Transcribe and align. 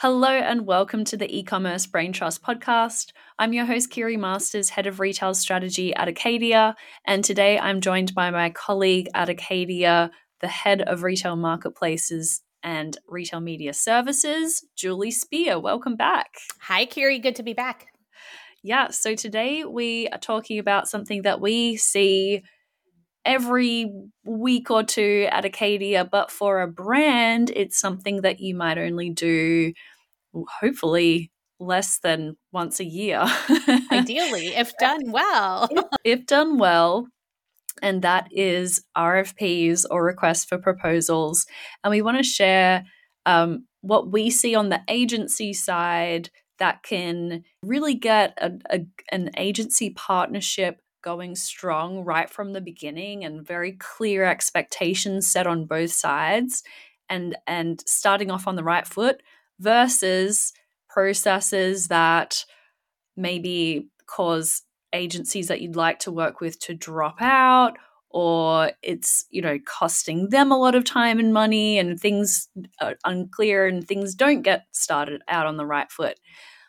Hello 0.00 0.28
and 0.28 0.64
welcome 0.64 1.04
to 1.06 1.16
the 1.16 1.36
e-commerce 1.36 1.84
brain 1.88 2.12
trust 2.12 2.40
podcast. 2.40 3.10
I'm 3.36 3.52
your 3.52 3.64
host 3.64 3.90
Kiri 3.90 4.16
Masters, 4.16 4.70
head 4.70 4.86
of 4.86 5.00
retail 5.00 5.34
strategy 5.34 5.92
at 5.92 6.06
Acadia, 6.06 6.76
and 7.04 7.24
today 7.24 7.58
I'm 7.58 7.80
joined 7.80 8.14
by 8.14 8.30
my 8.30 8.50
colleague 8.50 9.08
at 9.12 9.28
Acadia, 9.28 10.12
the 10.40 10.46
head 10.46 10.82
of 10.82 11.02
retail 11.02 11.34
marketplaces 11.34 12.42
and 12.62 12.96
retail 13.08 13.40
media 13.40 13.72
services, 13.74 14.64
Julie 14.76 15.10
Spear. 15.10 15.58
Welcome 15.58 15.96
back. 15.96 16.28
Hi 16.60 16.84
Kiri, 16.84 17.18
good 17.18 17.34
to 17.34 17.42
be 17.42 17.52
back. 17.52 17.86
Yeah, 18.62 18.90
so 18.90 19.16
today 19.16 19.64
we 19.64 20.06
are 20.10 20.18
talking 20.18 20.60
about 20.60 20.88
something 20.88 21.22
that 21.22 21.40
we 21.40 21.76
see 21.76 22.44
every 23.28 23.92
week 24.24 24.70
or 24.70 24.82
two 24.82 25.28
at 25.30 25.44
Acadia, 25.44 26.04
but 26.04 26.30
for 26.30 26.62
a 26.62 26.66
brand, 26.66 27.52
it's 27.54 27.78
something 27.78 28.22
that 28.22 28.40
you 28.40 28.54
might 28.54 28.78
only 28.78 29.10
do, 29.10 29.74
hopefully, 30.34 31.30
less 31.60 31.98
than 31.98 32.38
once 32.52 32.80
a 32.80 32.84
year. 32.84 33.22
Ideally, 33.92 34.46
if 34.48 34.72
done 34.78 35.12
well. 35.12 35.68
if, 35.70 35.84
if 36.04 36.26
done 36.26 36.56
well, 36.56 37.06
and 37.82 38.00
that 38.00 38.28
is 38.32 38.82
RFPs 38.96 39.84
or 39.90 40.02
requests 40.02 40.46
for 40.46 40.56
proposals. 40.56 41.44
And 41.84 41.90
we 41.90 42.00
want 42.00 42.16
to 42.16 42.22
share 42.22 42.84
um, 43.26 43.66
what 43.82 44.10
we 44.10 44.30
see 44.30 44.54
on 44.54 44.70
the 44.70 44.80
agency 44.88 45.52
side 45.52 46.30
that 46.58 46.82
can 46.82 47.44
really 47.62 47.94
get 47.94 48.36
a, 48.40 48.52
a, 48.70 48.80
an 49.12 49.30
agency 49.36 49.90
partnership 49.90 50.80
going 51.02 51.34
strong 51.34 52.04
right 52.04 52.28
from 52.28 52.52
the 52.52 52.60
beginning 52.60 53.24
and 53.24 53.46
very 53.46 53.72
clear 53.72 54.24
expectations 54.24 55.26
set 55.26 55.46
on 55.46 55.66
both 55.66 55.92
sides 55.92 56.62
and 57.08 57.36
and 57.46 57.82
starting 57.86 58.30
off 58.30 58.46
on 58.46 58.56
the 58.56 58.64
right 58.64 58.86
foot 58.86 59.22
versus 59.60 60.52
processes 60.88 61.88
that 61.88 62.44
maybe 63.16 63.88
cause 64.06 64.62
agencies 64.92 65.48
that 65.48 65.60
you'd 65.60 65.76
like 65.76 65.98
to 65.98 66.12
work 66.12 66.40
with 66.40 66.58
to 66.60 66.74
drop 66.74 67.20
out 67.20 67.76
or 68.10 68.72
it's 68.82 69.26
you 69.30 69.42
know 69.42 69.58
costing 69.66 70.30
them 70.30 70.50
a 70.50 70.56
lot 70.56 70.74
of 70.74 70.84
time 70.84 71.18
and 71.18 71.32
money 71.32 71.78
and 71.78 72.00
things 72.00 72.48
are 72.80 72.96
unclear 73.04 73.66
and 73.66 73.86
things 73.86 74.14
don't 74.14 74.42
get 74.42 74.66
started 74.72 75.22
out 75.28 75.46
on 75.46 75.56
the 75.56 75.66
right 75.66 75.90
foot. 75.90 76.18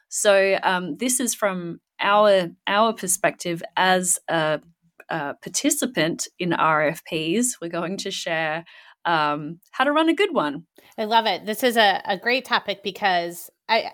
So 0.09 0.59
um, 0.63 0.97
this 0.97 1.19
is 1.19 1.33
from 1.33 1.79
our 1.99 2.49
our 2.67 2.93
perspective 2.93 3.61
as 3.75 4.19
a, 4.29 4.61
a 5.09 5.35
participant 5.41 6.27
in 6.37 6.51
RFPs. 6.51 7.53
We're 7.61 7.69
going 7.69 7.97
to 7.97 8.11
share 8.11 8.65
um, 9.05 9.59
how 9.71 9.83
to 9.83 9.91
run 9.91 10.09
a 10.09 10.13
good 10.13 10.33
one. 10.33 10.65
I 10.97 11.05
love 11.05 11.25
it. 11.25 11.45
This 11.45 11.63
is 11.63 11.77
a, 11.77 12.01
a 12.05 12.17
great 12.17 12.45
topic 12.45 12.83
because 12.83 13.49
I 13.67 13.91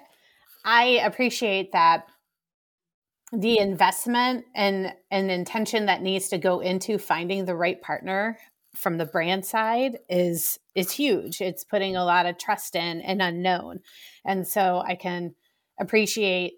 I 0.64 1.02
appreciate 1.04 1.72
that 1.74 2.06
the 3.32 3.58
investment 3.60 4.46
and 4.56 4.94
and 5.12 5.32
intention 5.32 5.88
that 5.88 6.02
needs 6.02 6.30
to 6.30 6.38
go 6.38 6.60
into 6.60 6.98
finding 6.98 7.46
the 7.46 7.56
right 7.56 7.82
partner 7.82 8.38
from 8.76 8.98
the 8.98 9.06
brand 9.06 9.46
side 9.46 9.98
is 10.10 10.60
is 10.76 10.92
huge. 10.92 11.42
It's 11.42 11.64
putting 11.64 11.96
a 11.96 12.06
lot 12.06 12.26
of 12.26 12.38
trust 12.38 12.76
in 12.76 13.02
and 13.02 13.22
unknown. 13.22 13.80
And 14.26 14.48
so 14.48 14.84
I 14.86 14.96
can 14.96 15.36
appreciate 15.80 16.54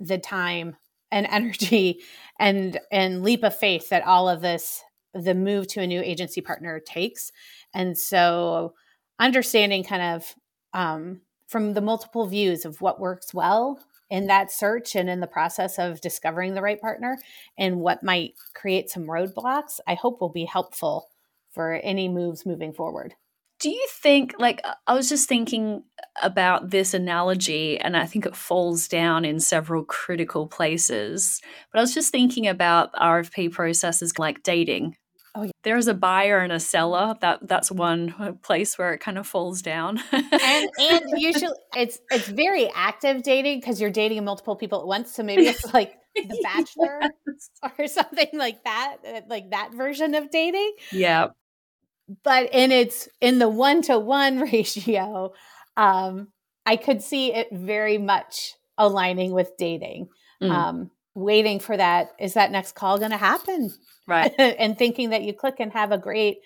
the 0.00 0.18
time 0.18 0.76
and 1.12 1.26
energy 1.30 2.00
and 2.38 2.80
and 2.90 3.22
leap 3.22 3.44
of 3.44 3.56
faith 3.56 3.88
that 3.90 4.04
all 4.04 4.28
of 4.28 4.40
this 4.40 4.82
the 5.14 5.34
move 5.34 5.66
to 5.66 5.80
a 5.80 5.86
new 5.86 6.00
agency 6.00 6.40
partner 6.40 6.80
takes. 6.80 7.32
And 7.74 7.98
so 7.98 8.74
understanding 9.18 9.84
kind 9.84 10.02
of 10.02 10.34
um, 10.72 11.20
from 11.48 11.74
the 11.74 11.80
multiple 11.80 12.26
views 12.26 12.64
of 12.64 12.80
what 12.80 13.00
works 13.00 13.34
well 13.34 13.80
in 14.08 14.26
that 14.26 14.50
search 14.50 14.94
and 14.94 15.10
in 15.10 15.20
the 15.20 15.26
process 15.26 15.78
of 15.78 16.00
discovering 16.00 16.54
the 16.54 16.62
right 16.62 16.80
partner 16.80 17.18
and 17.58 17.80
what 17.80 18.02
might 18.02 18.34
create 18.54 18.90
some 18.90 19.04
roadblocks 19.04 19.78
i 19.86 19.94
hope 19.94 20.20
will 20.20 20.28
be 20.30 20.44
helpful 20.44 21.08
for 21.50 21.74
any 21.74 22.08
moves 22.08 22.44
moving 22.44 22.72
forward 22.72 23.14
do 23.60 23.68
you 23.68 23.86
think, 23.90 24.34
like, 24.38 24.62
I 24.86 24.94
was 24.94 25.08
just 25.08 25.28
thinking 25.28 25.84
about 26.22 26.70
this 26.70 26.94
analogy, 26.94 27.78
and 27.78 27.94
I 27.94 28.06
think 28.06 28.24
it 28.24 28.34
falls 28.34 28.88
down 28.88 29.26
in 29.26 29.38
several 29.38 29.84
critical 29.84 30.48
places. 30.48 31.40
But 31.70 31.78
I 31.78 31.82
was 31.82 31.94
just 31.94 32.10
thinking 32.10 32.46
about 32.46 32.92
RFP 32.94 33.52
processes 33.52 34.18
like 34.18 34.42
dating. 34.42 34.96
Oh, 35.34 35.42
yeah. 35.42 35.50
There's 35.62 35.88
a 35.88 35.94
buyer 35.94 36.38
and 36.38 36.52
a 36.52 36.58
seller. 36.58 37.14
That 37.20 37.46
that's 37.46 37.70
one 37.70 38.38
place 38.42 38.76
where 38.78 38.94
it 38.94 38.98
kind 38.98 39.18
of 39.18 39.26
falls 39.26 39.62
down. 39.62 40.00
and 40.10 40.70
and 40.80 41.02
usually 41.16 41.54
it's 41.76 42.00
it's 42.10 42.26
very 42.28 42.68
active 42.74 43.22
dating 43.22 43.60
because 43.60 43.80
you're 43.80 43.90
dating 43.90 44.24
multiple 44.24 44.56
people 44.56 44.80
at 44.80 44.86
once. 44.86 45.14
So 45.14 45.22
maybe 45.22 45.46
it's 45.46 45.72
like 45.72 45.94
the 46.16 46.40
bachelor 46.42 47.00
yes. 47.26 47.50
or 47.78 47.86
something 47.86 48.30
like 48.32 48.64
that, 48.64 48.96
uh, 49.06 49.20
like 49.28 49.50
that 49.50 49.72
version 49.72 50.16
of 50.16 50.30
dating. 50.30 50.72
Yeah 50.90 51.28
but 52.22 52.52
in 52.52 52.72
its 52.72 53.08
in 53.20 53.38
the 53.38 53.48
one 53.48 53.82
to 53.82 53.98
one 53.98 54.40
ratio, 54.40 55.32
um, 55.76 56.28
I 56.66 56.76
could 56.76 57.02
see 57.02 57.32
it 57.32 57.48
very 57.52 57.98
much 57.98 58.54
aligning 58.78 59.32
with 59.32 59.56
dating. 59.58 60.08
Mm. 60.42 60.50
Um, 60.50 60.90
waiting 61.14 61.58
for 61.58 61.76
that 61.76 62.10
is 62.18 62.34
that 62.34 62.50
next 62.50 62.72
call 62.74 62.98
going 62.98 63.10
to 63.10 63.16
happen? 63.16 63.72
Right. 64.06 64.32
And 64.38 64.78
thinking 64.78 65.10
that 65.10 65.22
you 65.22 65.34
click 65.34 65.56
and 65.58 65.72
have 65.72 65.92
a 65.92 65.98
great 65.98 66.38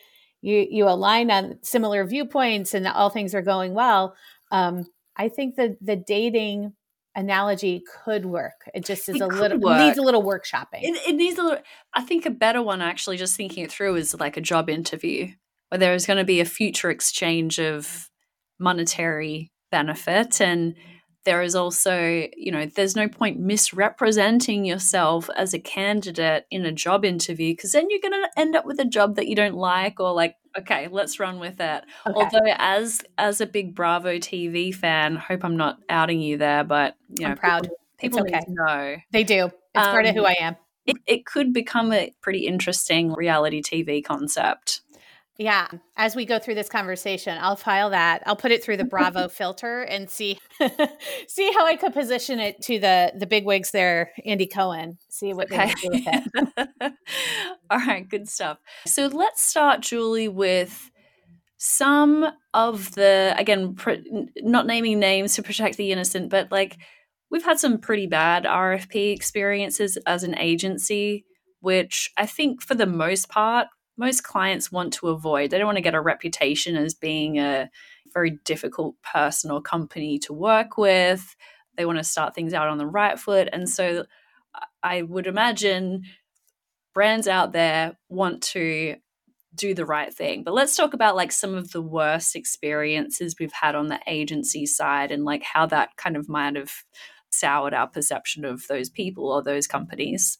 you 0.44 0.66
you 0.70 0.88
align 0.88 1.30
on 1.30 1.58
similar 1.62 2.04
viewpoints 2.04 2.74
and 2.74 2.86
all 2.86 3.10
things 3.10 3.34
are 3.34 3.42
going 3.42 3.72
well 3.72 4.14
um, 4.52 4.84
i 5.16 5.28
think 5.28 5.56
that 5.56 5.76
the 5.80 5.96
dating 5.96 6.74
analogy 7.16 7.80
could 8.04 8.26
work. 8.26 8.68
It 8.74 8.84
just 8.84 9.08
is 9.08 9.16
it 9.16 9.22
a 9.22 9.26
little 9.26 9.58
needs 9.58 9.98
a 9.98 10.02
little 10.02 10.24
workshopping. 10.24 10.82
It, 10.82 11.00
it 11.08 11.14
needs 11.14 11.38
a 11.38 11.44
little 11.44 11.60
i 11.94 12.02
think 12.02 12.26
a 12.26 12.30
better 12.30 12.62
one 12.62 12.82
actually 12.82 13.16
just 13.16 13.36
thinking 13.36 13.64
it 13.64 13.70
through 13.70 13.96
is 13.96 14.14
like 14.18 14.36
a 14.36 14.40
job 14.40 14.68
interview 14.68 15.28
where 15.68 15.78
there 15.78 15.94
is 15.94 16.06
going 16.06 16.18
to 16.18 16.24
be 16.24 16.40
a 16.40 16.44
future 16.44 16.90
exchange 16.90 17.58
of 17.58 18.10
monetary 18.58 19.52
benefit. 19.70 20.40
And 20.40 20.74
there 21.24 21.42
is 21.42 21.54
also 21.54 22.26
you 22.36 22.52
know 22.52 22.66
there's 22.66 22.94
no 22.94 23.08
point 23.08 23.38
misrepresenting 23.38 24.64
yourself 24.64 25.28
as 25.36 25.54
a 25.54 25.58
candidate 25.58 26.46
in 26.50 26.64
a 26.64 26.72
job 26.72 27.04
interview 27.04 27.52
because 27.52 27.72
then 27.72 27.88
you're 27.90 28.00
going 28.00 28.12
to 28.12 28.40
end 28.40 28.54
up 28.54 28.64
with 28.64 28.78
a 28.78 28.84
job 28.84 29.16
that 29.16 29.26
you 29.26 29.34
don't 29.34 29.56
like 29.56 29.98
or 30.00 30.12
like 30.12 30.36
okay 30.56 30.88
let's 30.90 31.18
run 31.18 31.38
with 31.38 31.60
it. 31.60 31.84
Okay. 32.06 32.14
although 32.14 32.52
as 32.58 33.02
as 33.18 33.40
a 33.40 33.46
big 33.46 33.74
bravo 33.74 34.18
tv 34.18 34.74
fan 34.74 35.16
hope 35.16 35.44
i'm 35.44 35.56
not 35.56 35.78
outing 35.88 36.20
you 36.20 36.36
there 36.36 36.64
but 36.64 36.96
you 37.08 37.24
know 37.24 37.32
I'm 37.32 37.38
proud. 37.38 37.70
people, 37.98 38.22
people 38.22 38.36
okay. 38.36 38.44
know. 38.48 38.96
They 39.10 39.24
do. 39.24 39.46
It's 39.46 39.86
um, 39.86 39.92
part 39.92 40.06
of 40.06 40.14
who 40.14 40.20
um, 40.20 40.26
i 40.26 40.36
am. 40.40 40.56
it, 40.86 40.96
it 41.06 41.26
could 41.26 41.52
become 41.52 41.92
a 41.92 42.12
pretty 42.20 42.46
interesting 42.46 43.12
reality 43.12 43.62
tv 43.62 44.04
concept 44.04 44.82
yeah. 45.36 45.66
As 45.96 46.14
we 46.14 46.26
go 46.26 46.38
through 46.38 46.54
this 46.54 46.68
conversation, 46.68 47.36
I'll 47.40 47.56
file 47.56 47.90
that. 47.90 48.22
I'll 48.24 48.36
put 48.36 48.52
it 48.52 48.62
through 48.62 48.76
the 48.76 48.84
Bravo 48.84 49.28
filter 49.28 49.82
and 49.82 50.08
see 50.08 50.38
see 51.28 51.52
how 51.52 51.66
I 51.66 51.76
could 51.76 51.92
position 51.92 52.38
it 52.38 52.62
to 52.62 52.78
the 52.78 53.12
the 53.16 53.26
big 53.26 53.44
wigs 53.44 53.72
there, 53.72 54.12
Andy 54.24 54.46
Cohen. 54.46 54.98
See 55.08 55.32
what 55.32 55.52
okay. 55.52 55.66
they 55.66 55.74
do 55.74 55.88
with 55.90 56.04
it. 56.06 56.92
All 57.70 57.78
right, 57.78 58.08
good 58.08 58.28
stuff. 58.28 58.58
So 58.86 59.06
let's 59.06 59.42
start, 59.42 59.80
Julie, 59.80 60.28
with 60.28 60.90
some 61.56 62.26
of 62.52 62.94
the 62.94 63.34
again, 63.36 63.74
pr- 63.74 63.94
not 64.36 64.66
naming 64.66 65.00
names 65.00 65.34
to 65.34 65.42
protect 65.42 65.76
the 65.76 65.90
innocent, 65.90 66.30
but 66.30 66.52
like 66.52 66.76
we've 67.30 67.44
had 67.44 67.58
some 67.58 67.78
pretty 67.78 68.06
bad 68.06 68.44
RFP 68.44 69.12
experiences 69.12 69.98
as 70.06 70.22
an 70.22 70.38
agency, 70.38 71.24
which 71.60 72.12
I 72.16 72.26
think 72.26 72.62
for 72.62 72.76
the 72.76 72.86
most 72.86 73.28
part 73.28 73.66
most 73.96 74.22
clients 74.22 74.72
want 74.72 74.92
to 74.94 75.08
avoid. 75.08 75.50
They 75.50 75.58
don't 75.58 75.66
want 75.66 75.78
to 75.78 75.82
get 75.82 75.94
a 75.94 76.00
reputation 76.00 76.76
as 76.76 76.94
being 76.94 77.38
a 77.38 77.70
very 78.12 78.38
difficult 78.44 78.96
person 79.02 79.50
or 79.50 79.60
company 79.60 80.18
to 80.20 80.32
work 80.32 80.76
with. 80.78 81.36
They 81.76 81.84
want 81.84 81.98
to 81.98 82.04
start 82.04 82.34
things 82.34 82.54
out 82.54 82.68
on 82.68 82.78
the 82.78 82.86
right 82.86 83.18
foot. 83.18 83.48
And 83.52 83.68
so 83.68 84.04
I 84.82 85.02
would 85.02 85.26
imagine 85.26 86.02
brands 86.92 87.26
out 87.26 87.52
there 87.52 87.96
want 88.08 88.42
to 88.42 88.96
do 89.54 89.74
the 89.74 89.86
right 89.86 90.12
thing. 90.12 90.42
But 90.42 90.54
let's 90.54 90.76
talk 90.76 90.94
about 90.94 91.16
like 91.16 91.32
some 91.32 91.54
of 91.54 91.70
the 91.70 91.82
worst 91.82 92.34
experiences 92.34 93.36
we've 93.38 93.52
had 93.52 93.74
on 93.74 93.88
the 93.88 94.00
agency 94.06 94.66
side 94.66 95.12
and 95.12 95.24
like 95.24 95.42
how 95.42 95.66
that 95.66 95.96
kind 95.96 96.16
of 96.16 96.28
might 96.28 96.56
have 96.56 96.72
soured 97.30 97.74
our 97.74 97.88
perception 97.88 98.44
of 98.44 98.66
those 98.68 98.88
people 98.88 99.30
or 99.30 99.42
those 99.42 99.66
companies. 99.66 100.38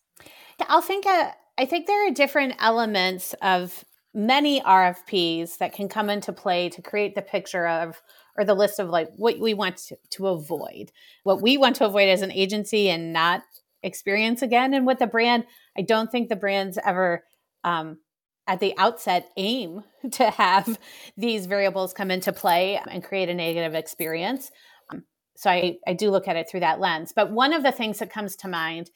Yeah, 0.58 0.66
I'll 0.68 0.80
think 0.80 1.06
uh, 1.06 1.32
I 1.56 1.66
think 1.66 1.86
there 1.86 2.08
are 2.08 2.10
different 2.10 2.54
elements 2.58 3.34
of 3.42 3.84
many 4.12 4.60
RFPs 4.60 5.58
that 5.58 5.72
can 5.72 5.88
come 5.88 6.08
into 6.08 6.32
play 6.32 6.68
to 6.70 6.82
create 6.82 7.14
the 7.14 7.22
picture 7.22 7.66
of 7.66 8.00
or 8.36 8.44
the 8.44 8.54
list 8.54 8.78
of 8.78 8.88
like 8.88 9.08
what 9.16 9.38
we 9.38 9.54
want 9.54 9.76
to, 9.76 9.96
to 10.10 10.26
avoid, 10.28 10.90
what 11.22 11.40
we 11.40 11.56
want 11.56 11.76
to 11.76 11.86
avoid 11.86 12.08
as 12.08 12.22
an 12.22 12.32
agency 12.32 12.88
and 12.88 13.12
not 13.12 13.42
experience 13.82 14.42
again. 14.42 14.74
And 14.74 14.86
with 14.86 14.98
the 14.98 15.06
brand, 15.06 15.44
I 15.76 15.82
don't 15.82 16.10
think 16.10 16.28
the 16.28 16.36
brands 16.36 16.78
ever 16.84 17.22
um, 17.62 17.98
at 18.46 18.60
the 18.60 18.74
outset 18.76 19.30
aim 19.36 19.84
to 20.12 20.30
have 20.30 20.78
these 21.16 21.46
variables 21.46 21.92
come 21.92 22.10
into 22.10 22.32
play 22.32 22.80
and 22.88 23.04
create 23.04 23.28
a 23.28 23.34
negative 23.34 23.74
experience. 23.74 24.50
Um, 24.90 25.04
so 25.36 25.50
I, 25.50 25.76
I 25.86 25.92
do 25.92 26.10
look 26.10 26.26
at 26.26 26.36
it 26.36 26.48
through 26.50 26.60
that 26.60 26.80
lens. 26.80 27.12
But 27.14 27.30
one 27.30 27.52
of 27.52 27.62
the 27.62 27.72
things 27.72 27.98
that 27.98 28.10
comes 28.10 28.36
to 28.36 28.48
mind 28.48 28.90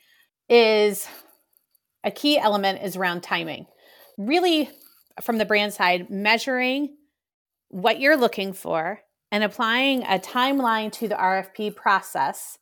is 0.49 1.07
a 2.09 2.11
key 2.11 2.39
element 2.39 2.83
is 2.83 2.97
around 2.97 3.23
timing. 3.23 3.67
Really, 4.17 4.71
from 5.21 5.37
the 5.37 5.45
brand 5.45 5.75
side, 5.75 6.09
measuring 6.09 6.97
what 7.69 8.01
you're 8.01 8.17
looking 8.17 8.55
for 8.55 9.01
and 9.31 9.45
applying 9.45 10.05
a 10.05 10.19
timeline 10.19 10.91
to 10.93 11.07
the 11.07 11.15
RFP 11.15 11.77
process 11.77 12.57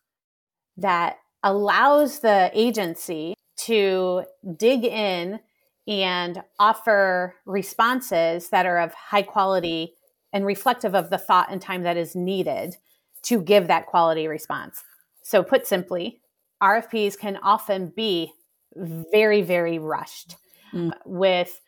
that 0.76 1.18
allows 1.44 2.18
the 2.18 2.50
agency 2.54 3.34
to 3.58 4.24
dig 4.56 4.84
in 4.84 5.38
and 5.86 6.42
offer 6.58 7.36
responses 7.46 8.48
that 8.48 8.66
are 8.66 8.80
of 8.80 8.92
high 8.94 9.22
quality 9.22 9.92
and 10.32 10.44
reflective 10.44 10.96
of 10.96 11.08
the 11.08 11.18
thought 11.18 11.52
and 11.52 11.62
time 11.62 11.84
that 11.84 11.96
is 11.96 12.16
needed 12.16 12.74
to 13.22 13.40
give 13.40 13.68
that 13.68 13.86
quality 13.86 14.26
response. 14.26 14.82
So, 15.22 15.44
put 15.44 15.68
simply, 15.68 16.20
RFPs 16.60 17.16
can 17.16 17.36
often 17.44 17.92
be 17.94 18.32
very, 18.76 19.42
very 19.42 19.78
rushed 19.78 20.36
mm. 20.72 20.92
with 21.04 21.60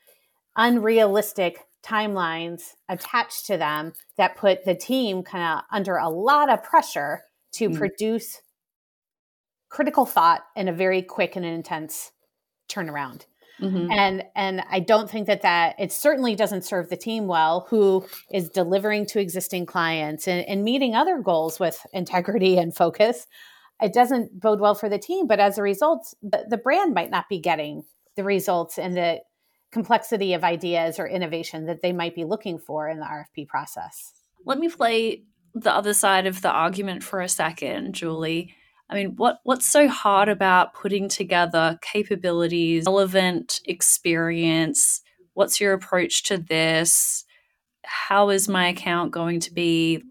unrealistic 0.56 1.64
timelines 1.84 2.74
attached 2.88 3.46
to 3.46 3.56
them 3.56 3.92
that 4.16 4.36
put 4.36 4.64
the 4.64 4.74
team 4.74 5.22
kind 5.22 5.58
of 5.58 5.64
under 5.72 5.96
a 5.96 6.08
lot 6.08 6.50
of 6.50 6.62
pressure 6.62 7.22
to 7.52 7.70
mm. 7.70 7.76
produce 7.78 8.40
critical 9.68 10.06
thought 10.06 10.42
in 10.56 10.68
a 10.68 10.72
very 10.72 11.02
quick 11.02 11.36
and 11.36 11.44
intense 11.44 12.10
turnaround. 12.68 13.26
Mm-hmm. 13.60 13.90
And 13.90 14.24
and 14.36 14.62
I 14.70 14.80
don't 14.80 15.10
think 15.10 15.26
that 15.26 15.42
that 15.42 15.74
it 15.80 15.92
certainly 15.92 16.36
doesn't 16.36 16.64
serve 16.64 16.88
the 16.88 16.96
team 16.96 17.26
well 17.26 17.66
who 17.68 18.06
is 18.32 18.48
delivering 18.50 19.06
to 19.06 19.20
existing 19.20 19.66
clients 19.66 20.28
and, 20.28 20.46
and 20.46 20.62
meeting 20.62 20.94
other 20.94 21.18
goals 21.18 21.58
with 21.58 21.84
integrity 21.92 22.56
and 22.56 22.74
focus. 22.74 23.26
It 23.80 23.92
doesn't 23.92 24.40
bode 24.40 24.60
well 24.60 24.74
for 24.74 24.88
the 24.88 24.98
team, 24.98 25.26
but 25.26 25.38
as 25.38 25.58
a 25.58 25.62
result, 25.62 26.14
the, 26.22 26.46
the 26.48 26.56
brand 26.56 26.94
might 26.94 27.10
not 27.10 27.28
be 27.28 27.38
getting 27.38 27.84
the 28.16 28.24
results 28.24 28.78
and 28.78 28.96
the 28.96 29.20
complexity 29.70 30.32
of 30.34 30.44
ideas 30.44 30.98
or 30.98 31.06
innovation 31.06 31.66
that 31.66 31.82
they 31.82 31.92
might 31.92 32.14
be 32.14 32.24
looking 32.24 32.58
for 32.58 32.88
in 32.88 32.98
the 32.98 33.06
RFP 33.06 33.46
process. 33.46 34.12
Let 34.44 34.58
me 34.58 34.68
play 34.68 35.24
the 35.54 35.72
other 35.72 35.94
side 35.94 36.26
of 36.26 36.42
the 36.42 36.50
argument 36.50 37.02
for 37.02 37.20
a 37.20 37.28
second, 37.28 37.94
Julie. 37.94 38.54
I 38.90 38.94
mean, 38.94 39.16
what 39.16 39.40
what's 39.44 39.66
so 39.66 39.86
hard 39.88 40.28
about 40.28 40.74
putting 40.74 41.08
together 41.08 41.78
capabilities, 41.82 42.84
relevant 42.86 43.60
experience? 43.66 45.02
What's 45.34 45.60
your 45.60 45.74
approach 45.74 46.24
to 46.24 46.38
this? 46.38 47.24
How 47.84 48.30
is 48.30 48.48
my 48.48 48.68
account 48.68 49.12
going 49.12 49.40
to 49.40 49.52
be? 49.52 50.02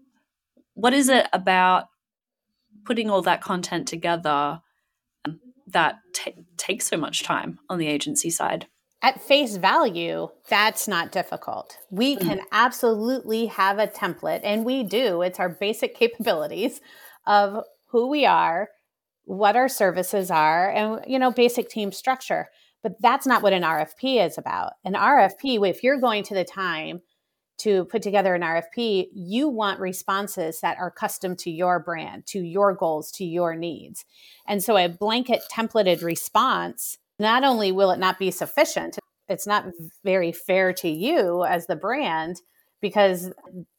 What 0.74 0.94
is 0.94 1.08
it 1.08 1.26
about 1.32 1.86
putting 2.84 3.10
all 3.10 3.22
that 3.22 3.40
content 3.40 3.88
together 3.88 4.60
that 5.66 5.96
t- 6.14 6.34
takes 6.56 6.86
so 6.88 6.96
much 6.96 7.22
time 7.22 7.58
on 7.68 7.78
the 7.78 7.86
agency 7.86 8.30
side? 8.30 8.66
At 9.00 9.22
face 9.22 9.56
value, 9.56 10.28
that's 10.48 10.88
not 10.88 11.12
difficult. 11.12 11.78
We 11.90 12.16
mm. 12.16 12.20
can 12.20 12.40
absolutely 12.50 13.46
have 13.46 13.78
a 13.78 13.86
template, 13.86 14.40
and 14.42 14.64
we 14.64 14.82
do. 14.82 15.22
It's 15.22 15.38
our 15.38 15.48
basic 15.48 15.94
capabilities 15.94 16.80
of 17.26 17.64
who 17.90 18.08
we 18.08 18.26
are, 18.26 18.70
what 19.24 19.54
our 19.54 19.68
services 19.68 20.30
are, 20.30 20.70
and 20.70 21.00
you 21.06 21.18
know, 21.18 21.30
basic 21.30 21.68
team 21.68 21.92
structure. 21.92 22.48
But 22.82 22.94
that's 23.00 23.26
not 23.26 23.42
what 23.42 23.52
an 23.52 23.62
RFP 23.62 24.24
is 24.24 24.38
about. 24.38 24.72
An 24.84 24.94
RFP, 24.94 25.68
if 25.68 25.82
you're 25.82 26.00
going 26.00 26.24
to 26.24 26.34
the 26.34 26.44
time 26.44 27.00
to 27.58 27.84
put 27.86 28.02
together 28.02 28.34
an 28.34 28.42
RFP, 28.42 29.08
you 29.12 29.48
want 29.48 29.80
responses 29.80 30.60
that 30.60 30.78
are 30.78 30.90
custom 30.90 31.36
to 31.36 31.50
your 31.50 31.80
brand, 31.80 32.26
to 32.26 32.40
your 32.40 32.74
goals, 32.74 33.10
to 33.12 33.24
your 33.24 33.54
needs. 33.54 34.04
And 34.46 34.62
so 34.62 34.76
a 34.76 34.88
blanket 34.88 35.42
templated 35.52 36.02
response, 36.02 36.98
not 37.18 37.44
only 37.44 37.72
will 37.72 37.90
it 37.90 37.98
not 37.98 38.18
be 38.18 38.30
sufficient, 38.30 38.98
it's 39.28 39.46
not 39.46 39.66
very 40.04 40.32
fair 40.32 40.72
to 40.74 40.88
you 40.88 41.44
as 41.44 41.66
the 41.66 41.76
brand 41.76 42.40
because 42.80 43.32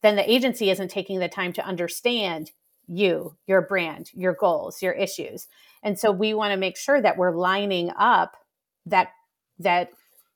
then 0.03 0.15
the 0.15 0.29
agency 0.29 0.69
isn't 0.69 0.91
taking 0.91 1.19
the 1.19 1.29
time 1.29 1.53
to 1.53 1.65
understand 1.65 2.51
you, 2.87 3.37
your 3.47 3.61
brand, 3.61 4.09
your 4.13 4.33
goals, 4.33 4.81
your 4.81 4.93
issues. 4.93 5.47
And 5.83 5.97
so 5.97 6.11
we 6.11 6.33
want 6.33 6.51
to 6.51 6.57
make 6.57 6.75
sure 6.75 7.01
that 7.01 7.17
we're 7.17 7.35
lining 7.35 7.91
up 7.97 8.35
that 8.85 9.09
that 9.59 9.89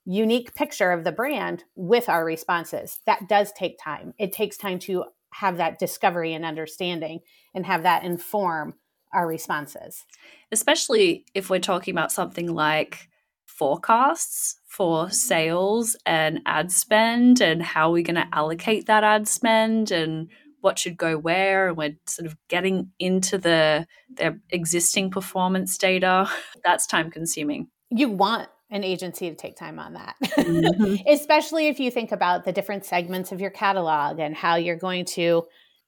unique 0.06 0.54
picture 0.56 0.92
of 0.92 1.04
the 1.04 1.12
brand 1.12 1.64
with 1.76 2.10
our 2.10 2.26
responses. 2.26 3.00
That 3.06 3.28
does 3.30 3.52
take 3.54 3.78
time. 3.82 4.14
It 4.20 4.34
takes 4.34 4.58
time 4.58 4.80
to 4.80 5.06
have 5.34 5.58
that 5.58 5.80
discovery 5.80 6.34
and 6.34 6.46
understanding 6.46 7.20
and 7.54 7.66
have 7.66 7.84
that 7.84 8.04
inform 8.04 8.76
our 9.14 9.28
responses. 9.28 10.06
Especially 10.52 11.26
if 11.34 11.50
we're 11.50 11.60
talking 11.60 11.94
about 11.94 12.12
something 12.12 12.54
like 12.54 13.10
forecasts 13.46 14.58
for 14.68 15.10
sales 15.12 15.96
and 16.06 16.40
ad 16.46 16.72
spend 16.72 17.40
and 17.40 17.62
how 17.62 17.92
we're 17.92 18.04
going 18.04 18.16
to 18.16 18.28
allocate 18.32 18.88
that 18.88 19.04
ad 19.04 19.28
spend 19.28 19.92
and 19.92 20.30
what 20.62 20.80
should 20.80 20.98
go 20.98 21.18
where 21.18 21.68
and 21.68 21.78
we're 21.78 21.96
sort 22.08 22.26
of 22.26 22.36
getting 22.48 22.90
into 22.98 23.38
the 23.38 23.86
their 24.10 24.40
existing 24.50 25.12
performance 25.12 25.78
data 25.78 26.28
that's 26.64 26.88
time 26.88 27.12
consuming 27.12 27.68
you 27.92 28.10
want 28.10 28.50
an 28.74 28.84
agency 28.84 29.30
to 29.30 29.36
take 29.36 29.56
time 29.56 29.80
on 29.80 29.94
that. 29.94 30.16
Mm-hmm. 30.24 30.96
especially 31.08 31.68
if 31.68 31.80
you 31.80 31.92
think 31.92 32.12
about 32.12 32.44
the 32.44 32.52
different 32.52 32.84
segments 32.84 33.32
of 33.32 33.40
your 33.40 33.52
catalog 33.52 34.20
and 34.20 34.36
how 34.36 34.56
you're 34.56 34.76
going 34.76 35.06
to 35.06 35.44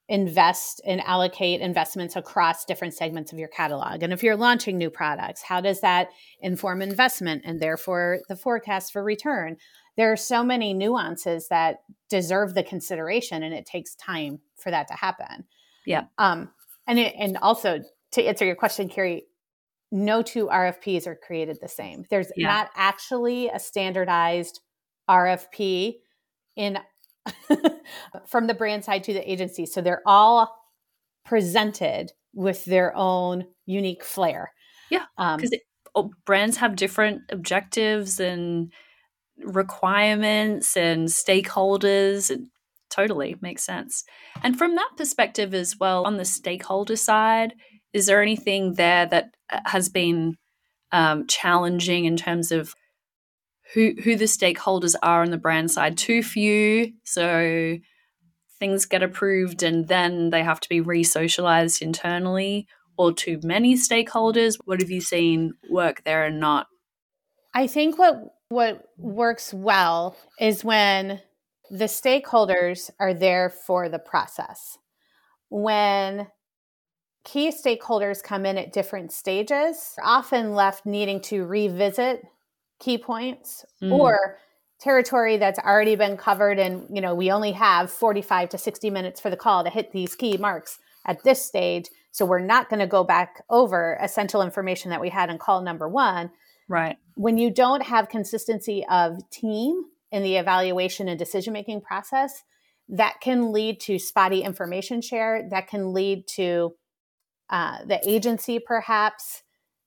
invest 0.08 0.80
and 0.86 1.00
allocate 1.00 1.60
investments 1.60 2.14
across 2.14 2.64
different 2.64 2.94
segments 2.94 3.32
of 3.32 3.40
your 3.40 3.48
catalog. 3.48 4.04
And 4.04 4.12
if 4.12 4.22
you're 4.22 4.36
launching 4.36 4.78
new 4.78 4.88
products 4.88 5.42
how 5.42 5.60
does 5.60 5.80
that 5.80 6.10
inform 6.40 6.80
investment 6.80 7.42
and 7.44 7.60
therefore 7.60 8.20
the 8.28 8.36
forecast 8.36 8.92
for 8.92 9.02
return? 9.02 9.56
There 9.96 10.12
are 10.12 10.16
so 10.16 10.44
many 10.44 10.72
nuances 10.72 11.48
that 11.48 11.78
deserve 12.08 12.54
the 12.54 12.62
consideration 12.62 13.42
and 13.42 13.52
it 13.52 13.66
takes 13.66 13.96
time 13.96 14.38
for 14.56 14.70
that 14.70 14.86
to 14.88 14.94
happen. 14.94 15.44
Yeah. 15.84 16.04
Um 16.18 16.50
and 16.86 17.00
it, 17.00 17.14
and 17.18 17.36
also 17.38 17.80
to 18.12 18.22
answer 18.22 18.44
your 18.44 18.54
question 18.54 18.88
Kiri 18.88 19.24
no 19.92 20.22
two 20.22 20.46
rfps 20.46 21.06
are 21.06 21.16
created 21.16 21.58
the 21.60 21.68
same 21.68 22.04
there's 22.10 22.30
yeah. 22.36 22.48
not 22.48 22.70
actually 22.74 23.48
a 23.48 23.58
standardized 23.58 24.60
rfp 25.08 25.94
in 26.56 26.78
from 28.26 28.46
the 28.46 28.54
brand 28.54 28.84
side 28.84 29.04
to 29.04 29.12
the 29.12 29.30
agency 29.30 29.66
so 29.66 29.80
they're 29.80 30.02
all 30.06 30.56
presented 31.24 32.12
with 32.34 32.64
their 32.64 32.94
own 32.96 33.44
unique 33.64 34.04
flair 34.04 34.52
yeah 34.90 35.04
because 35.36 35.52
um, 35.52 35.58
oh, 35.94 36.10
brands 36.24 36.58
have 36.58 36.76
different 36.76 37.22
objectives 37.30 38.20
and 38.20 38.72
requirements 39.38 40.76
and 40.76 41.08
stakeholders. 41.08 42.30
It 42.30 42.40
totally 42.90 43.36
makes 43.40 43.64
sense. 43.64 44.04
And 44.42 44.56
from 44.56 44.76
that 44.76 44.90
perspective 44.96 45.54
as 45.54 45.76
well, 45.78 46.04
on 46.04 46.16
the 46.16 46.24
stakeholder 46.24 46.96
side, 46.96 47.54
is 47.92 48.06
there 48.06 48.22
anything 48.22 48.74
there 48.74 49.06
that 49.06 49.34
uh, 49.50 49.60
has 49.66 49.88
been 49.88 50.36
um, 50.92 51.26
challenging 51.26 52.04
in 52.04 52.16
terms 52.16 52.52
of 52.52 52.74
who 53.74 53.94
who 54.04 54.16
the 54.16 54.26
stakeholders 54.26 54.94
are 55.02 55.22
on 55.22 55.30
the 55.30 55.38
brand 55.38 55.70
side? 55.70 55.98
Too 55.98 56.22
few, 56.22 56.92
so 57.04 57.78
things 58.58 58.86
get 58.86 59.02
approved 59.02 59.62
and 59.62 59.88
then 59.88 60.30
they 60.30 60.42
have 60.42 60.60
to 60.60 60.68
be 60.68 60.80
re-socialized 60.80 61.82
internally, 61.82 62.66
or 62.96 63.12
too 63.12 63.38
many 63.42 63.74
stakeholders. 63.74 64.56
What 64.64 64.80
have 64.80 64.90
you 64.90 65.00
seen 65.00 65.54
work 65.68 66.04
there 66.04 66.24
and 66.24 66.40
not? 66.40 66.66
I 67.54 67.66
think 67.66 67.98
what 67.98 68.16
what 68.48 68.84
works 68.96 69.52
well 69.52 70.16
is 70.38 70.64
when 70.64 71.20
the 71.70 71.86
stakeholders 71.86 72.90
are 73.00 73.12
there 73.12 73.50
for 73.50 73.88
the 73.88 73.98
process. 73.98 74.78
When 75.48 76.28
key 77.26 77.50
stakeholders 77.50 78.22
come 78.22 78.46
in 78.46 78.56
at 78.56 78.72
different 78.72 79.12
stages, 79.12 79.94
often 80.02 80.54
left 80.54 80.86
needing 80.86 81.20
to 81.20 81.44
revisit 81.44 82.24
key 82.80 82.96
points 82.96 83.66
mm. 83.82 83.92
or 83.92 84.38
territory 84.80 85.36
that's 85.36 85.58
already 85.58 85.96
been 85.96 86.16
covered 86.18 86.58
and 86.58 86.86
you 86.94 87.00
know 87.00 87.14
we 87.14 87.30
only 87.30 87.52
have 87.52 87.90
45 87.90 88.50
to 88.50 88.58
60 88.58 88.90
minutes 88.90 89.18
for 89.18 89.30
the 89.30 89.36
call 89.36 89.64
to 89.64 89.70
hit 89.70 89.90
these 89.90 90.14
key 90.14 90.36
marks 90.36 90.78
at 91.06 91.24
this 91.24 91.42
stage 91.42 91.86
so 92.12 92.26
we're 92.26 92.40
not 92.40 92.68
going 92.68 92.80
to 92.80 92.86
go 92.86 93.02
back 93.02 93.42
over 93.48 93.96
essential 94.02 94.42
information 94.42 94.90
that 94.90 95.00
we 95.00 95.08
had 95.08 95.30
in 95.30 95.38
call 95.38 95.62
number 95.62 95.88
1 95.88 96.30
Right. 96.68 96.96
When 97.14 97.38
you 97.38 97.50
don't 97.50 97.82
have 97.82 98.08
consistency 98.08 98.84
of 98.90 99.28
team 99.30 99.84
in 100.10 100.22
the 100.22 100.36
evaluation 100.36 101.08
and 101.08 101.18
decision 101.18 101.52
making 101.52 101.82
process, 101.82 102.42
that 102.88 103.20
can 103.20 103.52
lead 103.52 103.80
to 103.80 103.98
spotty 103.98 104.42
information 104.42 105.00
share. 105.00 105.48
That 105.50 105.68
can 105.68 105.92
lead 105.92 106.26
to 106.36 106.74
uh, 107.50 107.84
the 107.84 108.00
agency 108.08 108.58
perhaps 108.58 109.42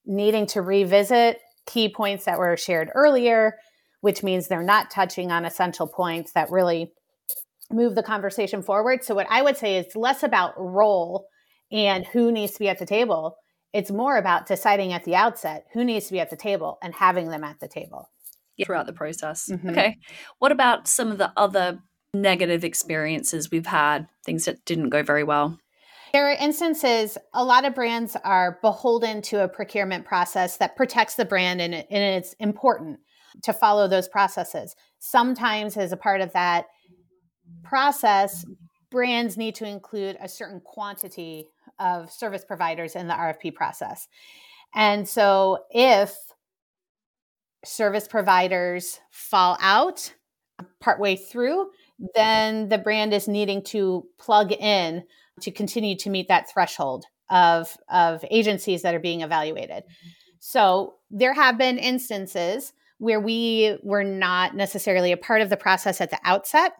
needing 0.05 0.45
to 0.47 0.61
revisit 0.61 1.39
key 1.65 1.89
points 1.89 2.25
that 2.25 2.39
were 2.39 2.57
shared 2.57 2.89
earlier, 2.95 3.57
which 4.01 4.23
means 4.23 4.47
they're 4.47 4.63
not 4.63 4.89
touching 4.89 5.31
on 5.31 5.45
essential 5.45 5.87
points 5.87 6.31
that 6.33 6.49
really 6.49 6.91
move 7.71 7.95
the 7.95 8.03
conversation 8.03 8.61
forward. 8.61 9.03
So, 9.03 9.13
what 9.13 9.27
I 9.29 9.41
would 9.41 9.57
say 9.57 9.77
is 9.77 9.95
less 9.95 10.23
about 10.23 10.53
role 10.57 11.27
and 11.71 12.05
who 12.07 12.31
needs 12.31 12.53
to 12.53 12.59
be 12.59 12.69
at 12.69 12.79
the 12.79 12.85
table. 12.85 13.37
It's 13.71 13.91
more 13.91 14.17
about 14.17 14.47
deciding 14.47 14.93
at 14.93 15.03
the 15.03 15.15
outset 15.15 15.65
who 15.73 15.83
needs 15.83 16.07
to 16.07 16.13
be 16.13 16.19
at 16.19 16.31
the 16.31 16.35
table 16.35 16.79
and 16.81 16.93
having 16.93 17.29
them 17.29 17.43
at 17.43 17.59
the 17.59 17.67
table 17.67 18.09
throughout 18.65 18.87
the 18.87 18.93
process. 18.93 19.49
Mm-hmm. 19.51 19.69
Okay. 19.69 19.97
What 20.39 20.51
about 20.51 20.87
some 20.87 21.11
of 21.11 21.17
the 21.17 21.31
other 21.37 21.79
negative 22.13 22.63
experiences 22.63 23.51
we've 23.51 23.67
had, 23.67 24.07
things 24.25 24.45
that 24.45 24.65
didn't 24.65 24.89
go 24.89 25.03
very 25.03 25.23
well? 25.23 25.59
There 26.11 26.27
are 26.27 26.33
instances, 26.33 27.17
a 27.33 27.43
lot 27.43 27.65
of 27.65 27.75
brands 27.75 28.15
are 28.23 28.59
beholden 28.61 29.21
to 29.23 29.43
a 29.43 29.47
procurement 29.47 30.05
process 30.05 30.57
that 30.57 30.75
protects 30.75 31.15
the 31.15 31.25
brand, 31.25 31.61
and, 31.61 31.73
and 31.73 31.85
it's 31.89 32.33
important 32.39 32.99
to 33.43 33.53
follow 33.53 33.87
those 33.87 34.07
processes. 34.07 34.75
Sometimes, 34.97 35.77
as 35.77 35.91
a 35.91 35.97
part 35.97 36.21
of 36.21 36.33
that 36.33 36.65
process, 37.63 38.43
brands 38.89 39.37
need 39.37 39.55
to 39.55 39.65
include 39.65 40.17
a 40.19 40.27
certain 40.27 40.61
quantity 40.61 41.47
of 41.79 42.11
service 42.11 42.43
providers 42.43 42.95
in 42.95 43.07
the 43.07 43.13
RFP 43.13 43.53
process. 43.53 44.07
And 44.73 45.07
so, 45.07 45.59
if 45.69 46.15
service 47.63 48.07
providers 48.07 48.99
fall 49.11 49.57
out 49.61 50.13
partway 50.79 51.15
through, 51.15 51.69
then 52.15 52.69
the 52.69 52.77
brand 52.77 53.13
is 53.13 53.27
needing 53.27 53.63
to 53.63 54.05
plug 54.17 54.51
in 54.51 55.03
to 55.39 55.51
continue 55.51 55.95
to 55.97 56.09
meet 56.09 56.27
that 56.27 56.49
threshold 56.51 57.05
of, 57.29 57.77
of 57.89 58.23
agencies 58.31 58.81
that 58.81 58.95
are 58.95 58.99
being 58.99 59.21
evaluated. 59.21 59.83
So 60.39 60.95
there 61.11 61.33
have 61.33 61.57
been 61.57 61.77
instances 61.77 62.73
where 62.97 63.19
we 63.19 63.77
were 63.83 64.03
not 64.03 64.55
necessarily 64.55 65.11
a 65.11 65.17
part 65.17 65.41
of 65.41 65.49
the 65.49 65.57
process 65.57 66.01
at 66.01 66.11
the 66.11 66.19
outset. 66.23 66.73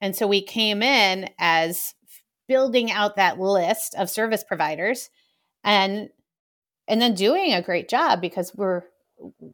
And 0.00 0.16
so 0.16 0.26
we 0.26 0.42
came 0.42 0.82
in 0.82 1.28
as 1.38 1.94
building 2.48 2.90
out 2.90 3.16
that 3.16 3.38
list 3.38 3.94
of 3.96 4.10
service 4.10 4.42
providers 4.42 5.08
and 5.62 6.08
and 6.88 7.00
then 7.00 7.14
doing 7.14 7.52
a 7.52 7.62
great 7.62 7.88
job 7.88 8.20
because 8.20 8.52
we're 8.56 8.82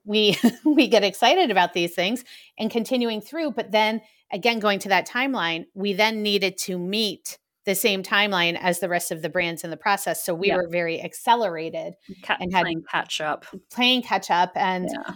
we 0.04 0.38
we 0.64 0.88
get 0.88 1.04
excited 1.04 1.50
about 1.50 1.74
these 1.74 1.94
things 1.94 2.24
and 2.58 2.70
continuing 2.70 3.20
through 3.20 3.50
but 3.50 3.70
then 3.70 4.00
again 4.32 4.58
going 4.58 4.78
to 4.78 4.88
that 4.88 5.06
timeline 5.06 5.66
we 5.74 5.92
then 5.92 6.22
needed 6.22 6.56
to 6.56 6.78
meet 6.78 7.36
the 7.66 7.74
same 7.74 8.02
timeline 8.02 8.56
as 8.58 8.78
the 8.78 8.88
rest 8.88 9.10
of 9.10 9.20
the 9.22 9.28
brands 9.28 9.64
in 9.64 9.70
the 9.70 9.76
process 9.76 10.24
so 10.24 10.34
we 10.34 10.48
yep. 10.48 10.56
were 10.56 10.68
very 10.68 11.02
accelerated 11.02 11.94
Ca- 12.22 12.38
and 12.40 12.52
had 12.52 12.62
playing 12.62 12.82
catch 12.90 13.20
up 13.20 13.44
playing 13.70 14.02
catch 14.02 14.30
up 14.30 14.52
and 14.54 14.88
yeah. 14.90 15.14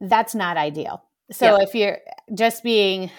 that's 0.00 0.34
not 0.34 0.56
ideal 0.56 1.04
so 1.30 1.60
if 1.60 1.74
you're 1.74 1.98
just 2.34 2.62
being 2.64 3.10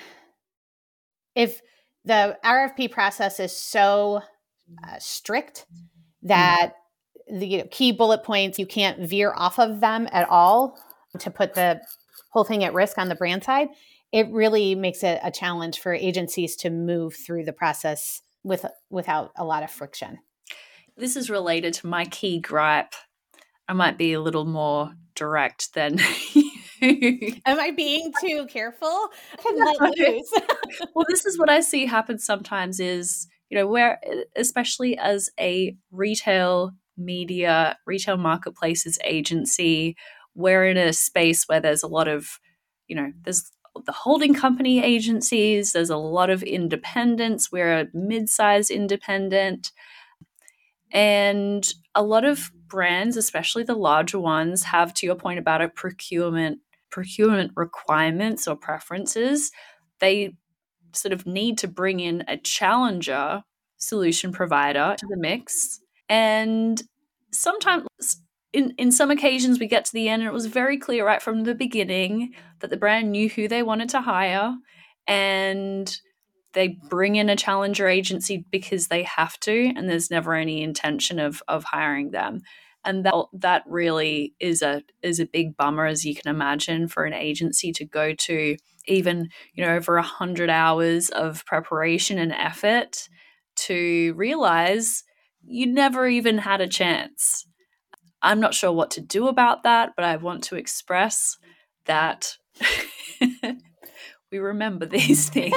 if 1.35 1.61
the 2.05 2.37
rfp 2.43 2.91
process 2.91 3.39
is 3.39 3.55
so 3.55 4.21
uh, 4.83 4.99
strict 4.99 5.65
mm. 5.73 5.87
that 6.23 6.73
the 7.31 7.47
you 7.47 7.57
know, 7.59 7.67
key 7.71 7.91
bullet 7.91 8.23
points 8.23 8.57
you 8.59 8.65
can't 8.65 8.99
veer 9.07 9.33
off 9.35 9.59
of 9.59 9.79
them 9.79 10.07
at 10.11 10.27
all 10.29 10.77
to 11.19 11.29
put 11.29 11.53
the 11.53 11.79
whole 12.31 12.43
thing 12.43 12.63
at 12.63 12.73
risk 12.73 12.97
on 12.97 13.09
the 13.09 13.15
brand 13.15 13.43
side 13.43 13.69
it 14.13 14.31
really 14.31 14.75
makes 14.75 15.03
it 15.03 15.19
a 15.23 15.31
challenge 15.31 15.79
for 15.79 15.93
agencies 15.93 16.55
to 16.57 16.69
move 16.69 17.15
through 17.15 17.43
the 17.43 17.53
process 17.53 18.21
with 18.43 18.65
without 18.89 19.31
a 19.35 19.43
lot 19.43 19.63
of 19.63 19.71
friction 19.71 20.19
this 20.95 21.15
is 21.15 21.29
related 21.29 21.73
to 21.73 21.87
my 21.87 22.05
key 22.05 22.39
gripe 22.39 22.93
i 23.67 23.73
might 23.73 23.97
be 23.97 24.13
a 24.13 24.21
little 24.21 24.45
more 24.45 24.91
direct 25.15 25.73
than 25.73 25.99
Am 26.83 27.59
I 27.59 27.71
being 27.71 28.11
too 28.19 28.45
careful? 28.49 29.07
let 29.55 29.97
loose. 29.97 30.31
well, 30.95 31.05
this 31.07 31.25
is 31.25 31.39
what 31.39 31.49
I 31.49 31.61
see 31.61 31.85
happen 31.85 32.19
sometimes 32.19 32.79
is, 32.81 33.27
you 33.49 33.57
know, 33.57 33.67
where 33.67 34.01
especially 34.35 34.97
as 34.97 35.29
a 35.39 35.77
retail 35.91 36.71
media, 36.97 37.77
retail 37.85 38.17
marketplaces 38.17 38.99
agency. 39.03 39.95
We're 40.35 40.67
in 40.67 40.77
a 40.77 40.93
space 40.93 41.45
where 41.47 41.59
there's 41.59 41.83
a 41.83 41.87
lot 41.87 42.07
of, 42.07 42.27
you 42.87 42.95
know, 42.95 43.11
there's 43.23 43.51
the 43.85 43.91
holding 43.91 44.33
company 44.33 44.83
agencies, 44.83 45.73
there's 45.73 45.89
a 45.89 45.97
lot 45.97 46.29
of 46.29 46.43
independents. 46.43 47.51
We're 47.51 47.79
a 47.79 47.87
mid 47.93 48.29
sized 48.29 48.71
independent. 48.71 49.71
And 50.91 51.67
a 51.95 52.03
lot 52.03 52.23
of 52.23 52.51
brands, 52.67 53.17
especially 53.17 53.63
the 53.63 53.75
larger 53.75 54.19
ones, 54.19 54.63
have, 54.63 54.93
to 54.95 55.05
your 55.05 55.15
point 55.15 55.39
about 55.39 55.61
a 55.61 55.69
procurement 55.69 56.59
procurement 56.91 57.51
requirements 57.55 58.47
or 58.47 58.55
preferences. 58.55 59.51
They 59.99 60.35
sort 60.93 61.11
of 61.11 61.25
need 61.25 61.57
to 61.57 61.67
bring 61.67 61.99
in 61.99 62.23
a 62.27 62.37
challenger 62.37 63.43
solution 63.77 64.31
provider 64.31 64.95
to 64.97 65.07
the 65.09 65.17
mix 65.17 65.81
and 66.07 66.81
sometimes 67.31 67.87
in, 68.53 68.73
in 68.77 68.91
some 68.91 69.11
occasions 69.11 69.59
we 69.59 69.67
get 69.67 69.85
to 69.85 69.93
the 69.93 70.07
end 70.07 70.21
and 70.21 70.29
it 70.29 70.33
was 70.33 70.45
very 70.45 70.77
clear 70.77 71.05
right 71.05 71.21
from 71.21 71.43
the 71.43 71.55
beginning 71.55 72.33
that 72.59 72.69
the 72.69 72.77
brand 72.77 73.11
knew 73.11 73.27
who 73.29 73.47
they 73.47 73.63
wanted 73.63 73.89
to 73.89 74.01
hire 74.01 74.55
and 75.07 75.97
they 76.53 76.77
bring 76.89 77.15
in 77.15 77.29
a 77.29 77.35
challenger 77.35 77.87
agency 77.87 78.45
because 78.51 78.87
they 78.87 79.03
have 79.03 79.39
to 79.39 79.73
and 79.75 79.89
there's 79.89 80.11
never 80.11 80.33
any 80.33 80.61
intention 80.61 81.19
of 81.19 81.41
of 81.47 81.63
hiring 81.63 82.11
them 82.11 82.41
and 82.85 83.05
that 83.05 83.15
that 83.33 83.63
really 83.65 84.35
is 84.39 84.61
a 84.61 84.83
is 85.01 85.19
a 85.19 85.25
big 85.25 85.57
bummer 85.57 85.85
as 85.85 86.05
you 86.05 86.13
can 86.13 86.33
imagine 86.33 86.87
for 86.87 87.05
an 87.05 87.13
agency 87.13 87.71
to 87.71 87.85
go 87.85 88.13
to 88.13 88.55
even 88.85 89.29
you 89.53 89.63
know 89.65 89.75
over 89.75 89.97
a 89.97 90.03
hundred 90.03 90.49
hours 90.49 91.09
of 91.09 91.45
preparation 91.45 92.19
and 92.19 92.31
effort 92.33 93.07
to 93.55 94.13
realize 94.15 95.03
you 95.45 95.67
never 95.67 96.07
even 96.07 96.39
had 96.39 96.61
a 96.61 96.67
chance. 96.67 97.45
I'm 98.23 98.39
not 98.39 98.53
sure 98.53 98.71
what 98.71 98.91
to 98.91 99.01
do 99.01 99.27
about 99.27 99.63
that, 99.63 99.93
but 99.95 100.05
I 100.05 100.15
want 100.15 100.45
to 100.45 100.55
express 100.55 101.37
that 101.85 102.37
we 104.31 104.39
remember 104.39 104.85
these 104.85 105.29
things. 105.29 105.55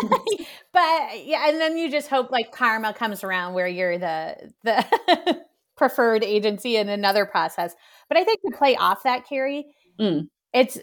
but 0.72 1.24
yeah, 1.24 1.48
and 1.48 1.60
then 1.60 1.78
you 1.78 1.90
just 1.90 2.08
hope 2.08 2.30
like 2.30 2.52
karma 2.52 2.92
comes 2.92 3.24
around 3.24 3.54
where 3.54 3.68
you're 3.68 3.98
the 3.98 4.52
the 4.64 5.40
preferred 5.76 6.24
agency 6.24 6.76
in 6.76 6.88
another 6.88 7.24
process. 7.24 7.74
But 8.08 8.18
I 8.18 8.24
think 8.24 8.40
to 8.42 8.56
play 8.56 8.76
off 8.76 9.02
that, 9.04 9.26
Kiri, 9.26 9.66
mm. 9.98 10.28
it's 10.52 10.78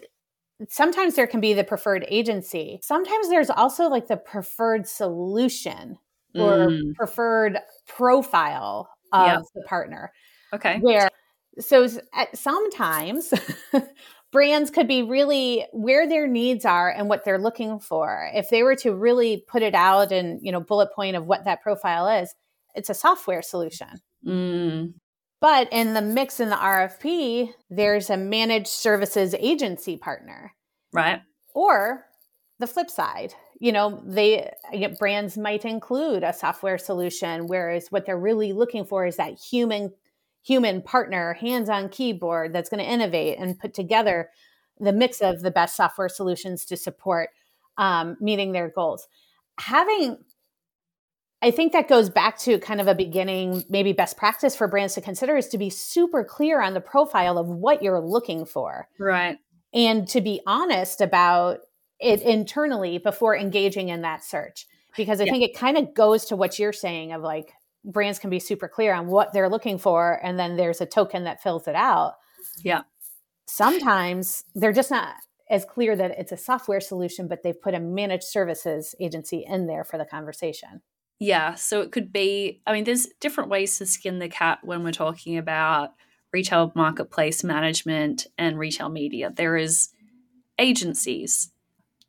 sometimes 0.68 1.14
there 1.16 1.26
can 1.26 1.40
be 1.40 1.52
the 1.52 1.64
preferred 1.64 2.04
agency. 2.08 2.80
Sometimes 2.82 3.28
there's 3.28 3.50
also 3.50 3.88
like 3.88 4.08
the 4.08 4.16
preferred 4.16 4.86
solution 4.86 5.98
or 6.34 6.68
mm. 6.68 6.94
preferred 6.94 7.58
profile 7.86 8.88
of 9.12 9.26
yep. 9.26 9.42
the 9.54 9.62
partner. 9.62 10.12
Okay. 10.52 10.78
Where 10.80 11.10
so 11.60 11.86
sometimes 12.34 13.32
brands 14.32 14.70
could 14.70 14.88
be 14.88 15.02
really 15.02 15.66
where 15.72 16.08
their 16.08 16.26
needs 16.26 16.64
are 16.64 16.90
and 16.90 17.08
what 17.08 17.24
they're 17.24 17.38
looking 17.38 17.78
for. 17.78 18.30
If 18.34 18.50
they 18.50 18.62
were 18.62 18.76
to 18.76 18.94
really 18.94 19.44
put 19.46 19.62
it 19.62 19.74
out 19.74 20.12
and, 20.12 20.40
you 20.42 20.52
know, 20.52 20.60
bullet 20.60 20.92
point 20.94 21.16
of 21.16 21.26
what 21.26 21.44
that 21.44 21.62
profile 21.62 22.08
is, 22.08 22.34
it's 22.74 22.90
a 22.90 22.94
software 22.94 23.42
solution. 23.42 24.00
Mm. 24.26 24.94
But 25.40 25.68
in 25.72 25.94
the 25.94 26.02
mix 26.02 26.40
in 26.40 26.50
the 26.50 26.56
RFP, 26.56 27.50
there's 27.70 28.10
a 28.10 28.16
managed 28.16 28.68
services 28.68 29.34
agency 29.38 29.96
partner. 29.96 30.52
Right. 30.92 31.20
Or 31.54 32.06
the 32.58 32.66
flip 32.66 32.90
side, 32.90 33.34
you 33.60 33.72
know 33.72 34.02
they 34.04 34.50
brands 34.98 35.38
might 35.38 35.64
include 35.64 36.22
a 36.22 36.32
software 36.32 36.76
solution 36.76 37.46
whereas 37.46 37.86
what 37.88 38.04
they're 38.04 38.18
really 38.18 38.52
looking 38.52 38.84
for 38.84 39.06
is 39.06 39.16
that 39.16 39.38
human 39.38 39.92
human 40.44 40.82
partner 40.82 41.34
hands 41.34 41.68
on 41.68 41.88
keyboard 41.88 42.52
that's 42.52 42.68
going 42.68 42.84
to 42.84 42.90
innovate 42.90 43.38
and 43.38 43.58
put 43.58 43.74
together 43.74 44.30
the 44.78 44.92
mix 44.92 45.20
of 45.20 45.40
the 45.40 45.50
best 45.50 45.76
software 45.76 46.08
solutions 46.08 46.64
to 46.66 46.76
support 46.76 47.30
um, 47.78 48.16
meeting 48.20 48.52
their 48.52 48.68
goals. 48.68 49.08
Having 49.58 50.18
i 51.42 51.50
think 51.50 51.72
that 51.72 51.88
goes 51.88 52.08
back 52.08 52.38
to 52.38 52.58
kind 52.58 52.80
of 52.80 52.88
a 52.88 52.94
beginning 52.94 53.62
maybe 53.68 53.92
best 53.92 54.16
practice 54.16 54.56
for 54.56 54.66
brands 54.66 54.94
to 54.94 55.00
consider 55.00 55.36
is 55.36 55.48
to 55.48 55.58
be 55.58 55.68
super 55.68 56.24
clear 56.24 56.60
on 56.60 56.74
the 56.74 56.80
profile 56.80 57.38
of 57.38 57.48
what 57.48 57.82
you're 57.82 58.00
looking 58.00 58.44
for. 58.44 58.88
Right. 58.98 59.38
And 59.72 60.08
to 60.08 60.20
be 60.20 60.40
honest 60.46 61.00
about 61.00 61.60
it 62.00 62.22
internally 62.22 62.98
before 62.98 63.36
engaging 63.36 63.88
in 63.88 64.02
that 64.02 64.24
search 64.24 64.66
because 64.96 65.20
i 65.20 65.24
yeah. 65.24 65.32
think 65.32 65.44
it 65.44 65.56
kind 65.56 65.76
of 65.76 65.94
goes 65.94 66.26
to 66.26 66.36
what 66.36 66.58
you're 66.58 66.72
saying 66.72 67.12
of 67.12 67.22
like 67.22 67.52
brands 67.84 68.18
can 68.18 68.30
be 68.30 68.40
super 68.40 68.68
clear 68.68 68.94
on 68.94 69.06
what 69.06 69.32
they're 69.32 69.48
looking 69.48 69.78
for 69.78 70.20
and 70.22 70.38
then 70.38 70.56
there's 70.56 70.80
a 70.80 70.86
token 70.86 71.24
that 71.24 71.42
fills 71.42 71.68
it 71.68 71.74
out 71.74 72.14
yeah 72.62 72.82
sometimes 73.46 74.44
they're 74.54 74.72
just 74.72 74.90
not 74.90 75.14
as 75.50 75.64
clear 75.64 75.94
that 75.94 76.12
it's 76.18 76.32
a 76.32 76.36
software 76.36 76.80
solution 76.80 77.28
but 77.28 77.42
they've 77.42 77.60
put 77.60 77.74
a 77.74 77.80
managed 77.80 78.24
services 78.24 78.94
agency 79.00 79.44
in 79.46 79.66
there 79.66 79.84
for 79.84 79.98
the 79.98 80.04
conversation 80.04 80.80
yeah 81.18 81.54
so 81.54 81.80
it 81.80 81.92
could 81.92 82.12
be 82.12 82.60
i 82.66 82.72
mean 82.72 82.84
there's 82.84 83.08
different 83.20 83.50
ways 83.50 83.76
to 83.78 83.86
skin 83.86 84.18
the 84.18 84.28
cat 84.28 84.58
when 84.62 84.82
we're 84.82 84.92
talking 84.92 85.36
about 85.36 85.90
retail 86.32 86.72
marketplace 86.74 87.44
management 87.44 88.26
and 88.38 88.58
retail 88.58 88.88
media 88.88 89.32
there 89.36 89.56
is 89.56 89.90
agencies 90.58 91.50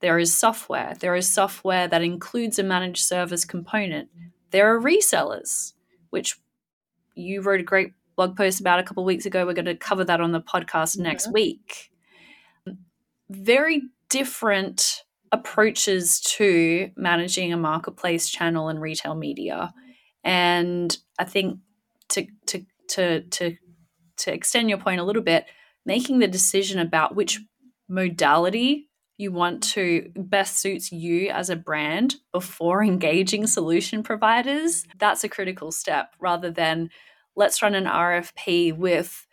there 0.02 0.20
is 0.20 0.36
software. 0.36 0.94
There 1.00 1.16
is 1.16 1.28
software 1.28 1.88
that 1.88 2.04
includes 2.04 2.60
a 2.60 2.64
managed 2.64 3.04
service 3.04 3.46
component. 3.46 4.10
There 4.52 4.74
are 4.74 4.80
resellers, 4.80 5.74
which 6.10 6.40
you 7.16 7.42
wrote 7.42 7.60
a 7.60 7.64
great 7.64 7.92
blog 8.16 8.38
post 8.38 8.60
about 8.60 8.80
a 8.80 8.84
couple 8.84 9.04
weeks 9.04 9.26
ago. 9.26 9.46
We're 9.46 9.54
going 9.54 9.66
to 9.66 9.76
cover 9.76 10.04
that 10.06 10.22
on 10.22 10.32
the 10.32 10.42
podcast 10.42 10.98
next 10.98 11.32
week. 11.32 11.92
Very 13.30 13.82
different 14.10 15.04
approaches 15.32 16.22
to 16.22 16.92
managing 16.96 17.52
a 17.52 17.58
marketplace 17.58 18.30
channel 18.30 18.70
and 18.70 18.80
retail 18.82 19.16
media. 19.16 19.74
And 20.24 20.96
I 21.20 21.26
think 21.26 21.60
to 22.10 22.26
to 22.48 22.66
to 22.90 23.22
to 23.22 23.58
to 24.18 24.34
extend 24.34 24.70
your 24.70 24.78
point 24.78 25.02
a 25.02 25.04
little 25.04 25.22
bit, 25.22 25.46
making 25.86 26.20
the 26.20 26.28
decision 26.28 26.80
about 26.80 27.16
which 27.16 27.40
modality 27.90 28.90
you 29.18 29.32
want 29.32 29.64
to 29.64 30.12
best 30.16 30.60
suits 30.60 30.92
you 30.92 31.30
as 31.30 31.50
a 31.50 31.56
brand 31.56 32.16
before 32.32 32.84
engaging 32.84 33.48
solution 33.48 34.04
providers, 34.04 34.86
that's 34.98 35.24
a 35.24 35.30
critical 35.30 35.72
step 35.72 36.16
rather 36.20 36.52
than 36.52 36.90
let's 37.36 37.62
run 37.62 37.76
an 37.76 37.86
RFP 37.86 38.76
with 38.76 39.26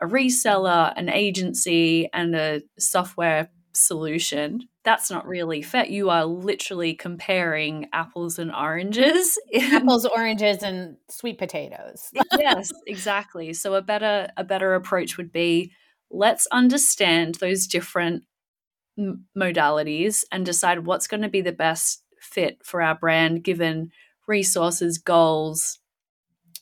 a 0.00 0.06
reseller, 0.06 0.92
an 0.96 1.08
agency, 1.08 2.08
and 2.12 2.34
a 2.34 2.62
software 2.78 3.48
solution. 3.72 4.68
That's 4.84 5.10
not 5.10 5.26
really 5.26 5.62
fair. 5.62 5.86
You 5.86 6.10
are 6.10 6.24
literally 6.24 6.94
comparing 6.94 7.88
apples 7.92 8.38
and 8.38 8.52
oranges. 8.52 9.38
apples, 9.54 10.04
oranges, 10.04 10.62
and 10.62 10.96
sweet 11.08 11.38
potatoes. 11.38 12.10
yes, 12.38 12.70
exactly. 12.86 13.52
So 13.52 13.74
a 13.74 13.82
better 13.82 14.28
a 14.36 14.44
better 14.44 14.74
approach 14.74 15.16
would 15.16 15.32
be 15.32 15.72
let's 16.10 16.46
understand 16.52 17.36
those 17.36 17.66
different 17.66 18.24
m- 18.98 19.26
modalities 19.36 20.24
and 20.30 20.44
decide 20.44 20.86
what's 20.86 21.06
going 21.06 21.22
to 21.22 21.28
be 21.28 21.40
the 21.40 21.52
best 21.52 22.02
fit 22.20 22.58
for 22.64 22.82
our 22.82 22.94
brand 22.94 23.42
given 23.44 23.90
resources, 24.26 24.98
goals, 24.98 25.78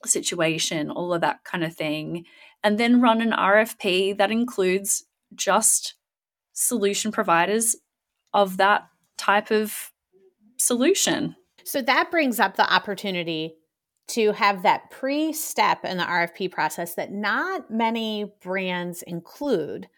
situation, 0.06 0.90
all 0.90 1.12
of 1.12 1.20
that 1.20 1.44
kind 1.44 1.64
of 1.64 1.74
thing. 1.74 2.24
And 2.62 2.78
then 2.78 3.00
run 3.00 3.20
an 3.20 3.32
RFP 3.32 4.16
that 4.18 4.30
includes 4.30 5.04
just 5.34 5.94
solution 6.52 7.12
providers 7.12 7.76
of 8.32 8.56
that 8.58 8.86
type 9.16 9.50
of 9.50 9.92
solution. 10.56 11.36
So 11.64 11.82
that 11.82 12.10
brings 12.10 12.40
up 12.40 12.56
the 12.56 12.72
opportunity 12.72 13.54
to 14.08 14.32
have 14.32 14.62
that 14.62 14.90
pre 14.90 15.32
step 15.32 15.84
in 15.84 15.96
the 15.96 16.04
RFP 16.04 16.50
process 16.50 16.94
that 16.94 17.12
not 17.12 17.70
many 17.70 18.32
brands 18.42 19.02
include, 19.02 19.88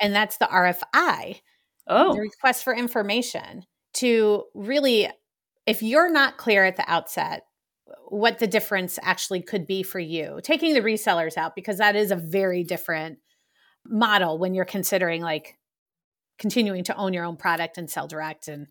and 0.00 0.14
that's 0.14 0.38
the 0.38 0.46
RFI. 0.46 1.40
Oh, 1.86 2.14
the 2.14 2.20
request 2.20 2.64
for 2.64 2.74
information 2.74 3.64
to 3.94 4.44
really, 4.54 5.08
if 5.66 5.82
you're 5.82 6.10
not 6.10 6.36
clear 6.36 6.64
at 6.64 6.76
the 6.76 6.90
outset 6.90 7.42
what 8.08 8.38
the 8.38 8.46
difference 8.46 8.98
actually 9.02 9.42
could 9.42 9.66
be 9.66 9.82
for 9.82 9.98
you, 9.98 10.40
taking 10.42 10.74
the 10.74 10.80
resellers 10.80 11.36
out, 11.36 11.54
because 11.54 11.78
that 11.78 11.96
is 11.96 12.10
a 12.10 12.16
very 12.16 12.64
different 12.64 13.18
model 13.86 14.38
when 14.38 14.54
you're 14.54 14.64
considering 14.64 15.20
like 15.20 15.58
continuing 16.38 16.84
to 16.84 16.96
own 16.96 17.12
your 17.12 17.24
own 17.24 17.36
product 17.36 17.78
and 17.78 17.90
sell 17.90 18.08
direct 18.08 18.48
and 18.48 18.66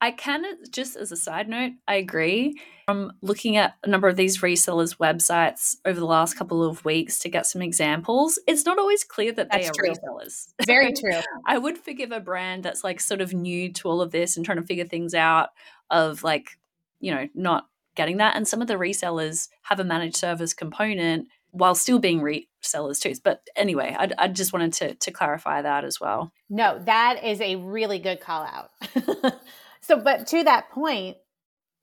I 0.00 0.10
can 0.12 0.44
just 0.70 0.96
as 0.96 1.12
a 1.12 1.16
side 1.16 1.48
note, 1.48 1.72
I 1.86 1.96
agree. 1.96 2.58
From 2.86 3.12
looking 3.20 3.56
at 3.56 3.74
a 3.84 3.88
number 3.88 4.08
of 4.08 4.16
these 4.16 4.40
resellers' 4.40 4.96
websites 4.96 5.76
over 5.84 6.00
the 6.00 6.06
last 6.06 6.34
couple 6.34 6.64
of 6.64 6.84
weeks 6.84 7.18
to 7.20 7.28
get 7.28 7.46
some 7.46 7.62
examples, 7.62 8.38
it's 8.46 8.64
not 8.64 8.78
always 8.78 9.04
clear 9.04 9.30
that 9.32 9.50
that's 9.50 9.64
they 9.64 9.68
are 9.68 9.72
true. 9.72 9.94
resellers. 9.94 10.48
Very 10.66 10.92
true. 10.98 11.20
I 11.46 11.58
would 11.58 11.78
forgive 11.78 12.12
a 12.12 12.20
brand 12.20 12.64
that's 12.64 12.82
like 12.82 13.00
sort 13.00 13.20
of 13.20 13.34
new 13.34 13.72
to 13.74 13.88
all 13.88 14.00
of 14.00 14.10
this 14.10 14.36
and 14.36 14.44
trying 14.44 14.60
to 14.60 14.66
figure 14.66 14.86
things 14.86 15.14
out 15.14 15.50
of 15.90 16.24
like, 16.24 16.58
you 16.98 17.14
know, 17.14 17.28
not 17.34 17.66
getting 17.94 18.16
that. 18.16 18.36
And 18.36 18.48
some 18.48 18.62
of 18.62 18.68
the 18.68 18.74
resellers 18.74 19.48
have 19.62 19.80
a 19.80 19.84
managed 19.84 20.16
service 20.16 20.54
component 20.54 21.28
while 21.50 21.74
still 21.74 21.98
being 21.98 22.20
resellers 22.20 23.00
too. 23.00 23.14
But 23.22 23.46
anyway, 23.54 23.94
I, 23.98 24.10
I 24.18 24.28
just 24.28 24.52
wanted 24.52 24.72
to 24.74 24.94
to 24.94 25.10
clarify 25.10 25.62
that 25.62 25.84
as 25.84 26.00
well. 26.00 26.32
No, 26.48 26.80
that 26.86 27.22
is 27.24 27.40
a 27.40 27.56
really 27.56 27.98
good 27.98 28.20
call 28.20 28.42
out. 28.42 28.70
so, 29.82 29.98
but 29.98 30.26
to 30.28 30.44
that 30.44 30.70
point, 30.70 31.16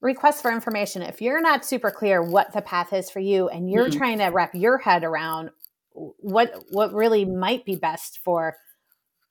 request 0.00 0.42
for 0.42 0.52
information. 0.52 1.02
If 1.02 1.20
you're 1.20 1.40
not 1.40 1.64
super 1.64 1.90
clear 1.90 2.22
what 2.22 2.52
the 2.52 2.62
path 2.62 2.92
is 2.92 3.10
for 3.10 3.20
you, 3.20 3.48
and 3.48 3.70
you're 3.70 3.88
mm-hmm. 3.88 3.98
trying 3.98 4.18
to 4.18 4.26
wrap 4.26 4.54
your 4.54 4.78
head 4.78 5.04
around 5.04 5.50
what 5.92 6.52
what 6.70 6.92
really 6.92 7.24
might 7.24 7.64
be 7.64 7.76
best 7.76 8.20
for 8.24 8.54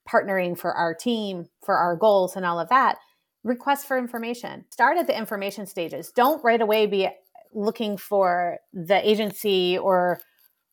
partnering 0.10 0.58
for 0.58 0.74
our 0.74 0.94
team, 0.94 1.46
for 1.66 1.78
our 1.78 1.96
goals, 1.96 2.36
and 2.36 2.46
all 2.46 2.60
of 2.60 2.70
that, 2.70 2.98
request 3.44 3.88
for 3.88 3.98
information. 3.98 4.66
Start 4.70 4.98
at 4.98 5.08
the 5.08 5.18
information 5.18 5.66
stages. 5.66 6.12
Don't 6.16 6.44
right 6.44 6.62
away 6.62 6.86
be 6.86 7.10
looking 7.54 7.98
for 7.98 8.58
the 8.74 9.08
agency 9.08 9.78
or 9.78 10.20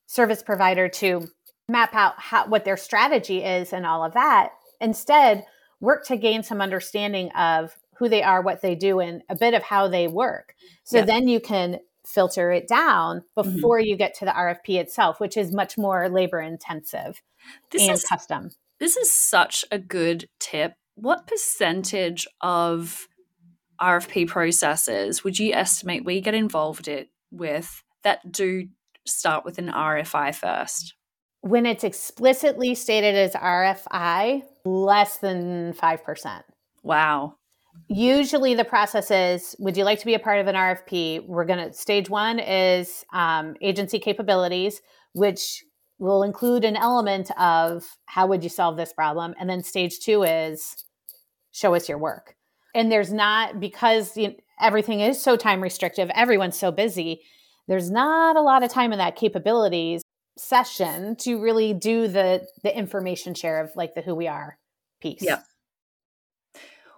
service 0.06 0.42
provider 0.42 0.88
to 0.88 1.26
map 1.68 1.94
out 1.94 2.14
how, 2.18 2.46
what 2.46 2.64
their 2.64 2.76
strategy 2.76 3.42
is 3.42 3.72
and 3.72 3.86
all 3.86 4.04
of 4.04 4.14
that. 4.14 4.50
Instead, 4.80 5.44
work 5.80 6.04
to 6.06 6.16
gain 6.16 6.42
some 6.42 6.60
understanding 6.60 7.30
of 7.32 7.74
who 7.98 8.08
they 8.08 8.22
are, 8.22 8.42
what 8.42 8.62
they 8.62 8.74
do, 8.74 9.00
and 9.00 9.22
a 9.28 9.36
bit 9.36 9.54
of 9.54 9.62
how 9.62 9.88
they 9.88 10.08
work. 10.08 10.54
So 10.84 11.02
then 11.02 11.28
you 11.28 11.40
can 11.40 11.78
filter 12.06 12.52
it 12.52 12.68
down 12.68 13.22
mm-hmm. 13.36 13.54
before 13.54 13.78
mm-hmm. 13.78 13.88
you 13.88 13.96
get 13.96 14.14
to 14.14 14.24
the 14.24 14.30
RFP 14.30 14.76
itself, 14.76 15.20
which 15.20 15.36
is 15.36 15.52
much 15.52 15.78
more 15.78 16.08
labor 16.08 16.40
intensive 16.40 17.22
this 17.70 17.82
and 17.82 17.92
is, 17.92 18.04
custom. 18.04 18.50
This 18.78 18.96
is 18.96 19.10
such 19.10 19.64
a 19.70 19.78
good 19.78 20.28
tip. 20.38 20.74
What 20.96 21.26
percentage 21.26 22.26
of 22.40 23.08
RFP 23.80 24.28
processes 24.28 25.24
would 25.24 25.38
you 25.38 25.52
estimate 25.52 26.04
we 26.04 26.20
get 26.20 26.34
involved 26.34 26.88
it 26.88 27.08
with 27.30 27.82
that 28.02 28.30
do 28.30 28.68
start 29.06 29.44
with 29.44 29.58
an 29.58 29.68
RFI 29.70 30.34
first? 30.34 30.94
When 31.40 31.66
it's 31.66 31.84
explicitly 31.84 32.74
stated 32.74 33.14
as 33.14 33.32
RFI, 33.34 34.42
less 34.64 35.18
than 35.18 35.74
5%. 35.74 36.42
Wow. 36.82 37.34
Usually 37.88 38.54
the 38.54 38.64
process 38.64 39.10
is 39.10 39.54
would 39.58 39.76
you 39.76 39.84
like 39.84 40.00
to 40.00 40.06
be 40.06 40.14
a 40.14 40.18
part 40.18 40.40
of 40.40 40.46
an 40.46 40.54
RFP? 40.54 41.26
We're 41.26 41.44
going 41.44 41.68
to, 41.68 41.72
stage 41.72 42.08
one 42.08 42.38
is 42.38 43.04
um, 43.12 43.54
agency 43.60 43.98
capabilities, 43.98 44.80
which 45.12 45.64
will 45.98 46.22
include 46.22 46.64
an 46.64 46.76
element 46.76 47.30
of 47.38 47.84
how 48.06 48.26
would 48.26 48.42
you 48.42 48.50
solve 48.50 48.76
this 48.76 48.92
problem? 48.92 49.34
And 49.38 49.48
then 49.48 49.62
stage 49.62 50.00
two 50.00 50.22
is 50.22 50.84
show 51.52 51.74
us 51.74 51.88
your 51.88 51.98
work 51.98 52.34
and 52.74 52.90
there's 52.90 53.12
not 53.12 53.60
because 53.60 54.16
you 54.16 54.28
know, 54.28 54.34
everything 54.60 55.00
is 55.00 55.22
so 55.22 55.36
time 55.36 55.62
restrictive 55.62 56.10
everyone's 56.14 56.58
so 56.58 56.70
busy 56.70 57.22
there's 57.68 57.90
not 57.90 58.36
a 58.36 58.42
lot 58.42 58.62
of 58.62 58.70
time 58.70 58.92
in 58.92 58.98
that 58.98 59.16
capabilities 59.16 60.02
session 60.36 61.16
to 61.16 61.40
really 61.40 61.72
do 61.72 62.08
the 62.08 62.44
the 62.62 62.76
information 62.76 63.34
share 63.34 63.60
of 63.60 63.70
like 63.76 63.94
the 63.94 64.02
who 64.02 64.14
we 64.14 64.26
are 64.26 64.58
piece 65.00 65.22
yeah 65.22 65.40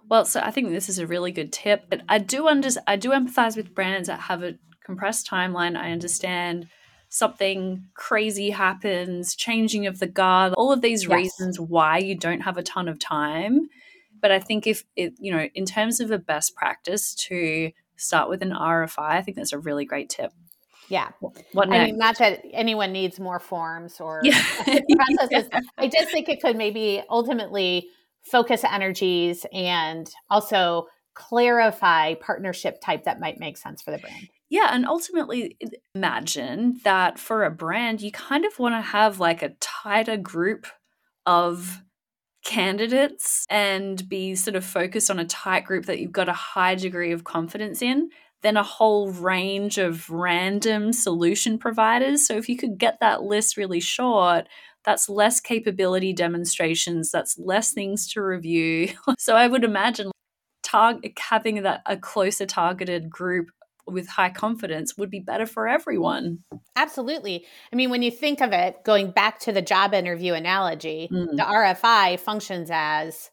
well 0.09 0.25
so 0.25 0.39
i 0.41 0.51
think 0.51 0.69
this 0.69 0.89
is 0.89 0.99
a 0.99 1.07
really 1.07 1.31
good 1.31 1.51
tip 1.51 1.85
but 1.89 2.01
i 2.09 2.17
do 2.17 2.47
under 2.47 2.69
i 2.85 2.95
do 2.95 3.09
empathize 3.09 3.55
with 3.55 3.75
brands 3.75 4.07
that 4.07 4.21
have 4.21 4.43
a 4.43 4.55
compressed 4.85 5.29
timeline 5.29 5.77
i 5.77 5.91
understand 5.91 6.67
something 7.09 7.85
crazy 7.95 8.49
happens 8.49 9.35
changing 9.35 9.87
of 9.87 9.99
the 9.99 10.07
guard 10.07 10.53
all 10.53 10.71
of 10.71 10.81
these 10.81 11.03
yes. 11.03 11.11
reasons 11.11 11.59
why 11.59 11.97
you 11.97 12.15
don't 12.15 12.41
have 12.41 12.57
a 12.57 12.63
ton 12.63 12.87
of 12.87 12.99
time 12.99 13.69
but 14.21 14.31
I 14.31 14.39
think 14.39 14.67
if 14.67 14.83
it, 14.95 15.13
you 15.19 15.31
know, 15.31 15.47
in 15.53 15.65
terms 15.65 15.99
of 15.99 16.11
a 16.11 16.17
best 16.17 16.55
practice 16.55 17.13
to 17.15 17.71
start 17.95 18.29
with 18.29 18.41
an 18.41 18.51
RFI, 18.51 18.97
I 18.97 19.21
think 19.21 19.37
that's 19.37 19.53
a 19.53 19.59
really 19.59 19.85
great 19.85 20.09
tip. 20.09 20.31
Yeah. 20.89 21.09
What 21.19 21.69
next? 21.69 21.81
I 21.81 21.85
mean, 21.85 21.97
not 21.97 22.17
that 22.19 22.41
anyone 22.53 22.93
needs 22.93 23.19
more 23.19 23.39
forms 23.39 23.99
or 23.99 24.21
yeah. 24.23 24.41
processes. 24.63 25.49
yeah. 25.51 25.59
I 25.77 25.87
just 25.87 26.11
think 26.11 26.29
it 26.29 26.41
could 26.41 26.55
maybe 26.55 27.03
ultimately 27.09 27.89
focus 28.31 28.63
energies 28.63 29.45
and 29.53 30.09
also 30.29 30.87
clarify 31.13 32.13
partnership 32.15 32.79
type 32.81 33.03
that 33.05 33.19
might 33.19 33.39
make 33.39 33.57
sense 33.57 33.81
for 33.81 33.91
the 33.91 33.97
brand. 33.97 34.29
Yeah, 34.49 34.69
and 34.71 34.85
ultimately 34.85 35.57
imagine 35.93 36.79
that 36.83 37.19
for 37.19 37.43
a 37.43 37.51
brand, 37.51 38.01
you 38.01 38.11
kind 38.11 38.45
of 38.45 38.57
want 38.59 38.75
to 38.75 38.81
have 38.81 39.19
like 39.19 39.41
a 39.41 39.55
tighter 39.59 40.15
group 40.15 40.67
of 41.25 41.81
candidates 42.45 43.45
and 43.49 44.07
be 44.07 44.35
sort 44.35 44.55
of 44.55 44.63
focused 44.63 45.11
on 45.11 45.19
a 45.19 45.25
tight 45.25 45.65
group 45.65 45.85
that 45.85 45.99
you've 45.99 46.13
got 46.13 46.29
a 46.29 46.33
high 46.33 46.75
degree 46.75 47.11
of 47.11 47.25
confidence 47.25 47.81
in 47.81 48.09
than 48.41 48.55
a 48.55 48.63
whole 48.63 49.09
range 49.09 49.77
of 49.77 50.09
random 50.09 50.93
solution 50.93 51.57
providers. 51.57 52.25
So 52.25 52.37
if 52.37 52.47
you 52.47 52.55
could 52.55 52.77
get 52.77 52.99
that 53.01 53.23
list 53.23 53.57
really 53.57 53.81
short, 53.81 54.47
that's 54.87 55.09
less 55.09 55.41
capability 55.41 56.13
demonstrations, 56.13 57.11
that's 57.11 57.37
less 57.37 57.73
things 57.73 58.07
to 58.13 58.21
review. 58.21 58.87
so 59.19 59.35
I 59.35 59.45
would 59.45 59.65
imagine 59.65 60.11
target 60.63 61.19
having 61.19 61.63
that 61.63 61.81
a 61.85 61.97
closer 61.97 62.45
targeted 62.45 63.09
group 63.09 63.49
with 63.85 64.07
high 64.07 64.29
confidence 64.29 64.97
would 64.97 65.09
be 65.11 65.19
better 65.19 65.45
for 65.45 65.67
everyone. 65.67 66.39
Absolutely. 66.77 67.45
I 67.71 67.75
mean, 67.75 67.89
when 67.89 68.01
you 68.01 68.11
think 68.11 68.39
of 68.39 68.53
it, 68.53 68.77
going 68.85 69.11
back 69.11 69.39
to 69.41 69.51
the 69.51 69.61
job 69.61 69.93
interview 69.93 70.33
analogy, 70.33 71.09
mm. 71.11 71.31
the 71.31 71.43
RFI 71.43 72.17
functions 72.21 72.69
as 72.71 73.29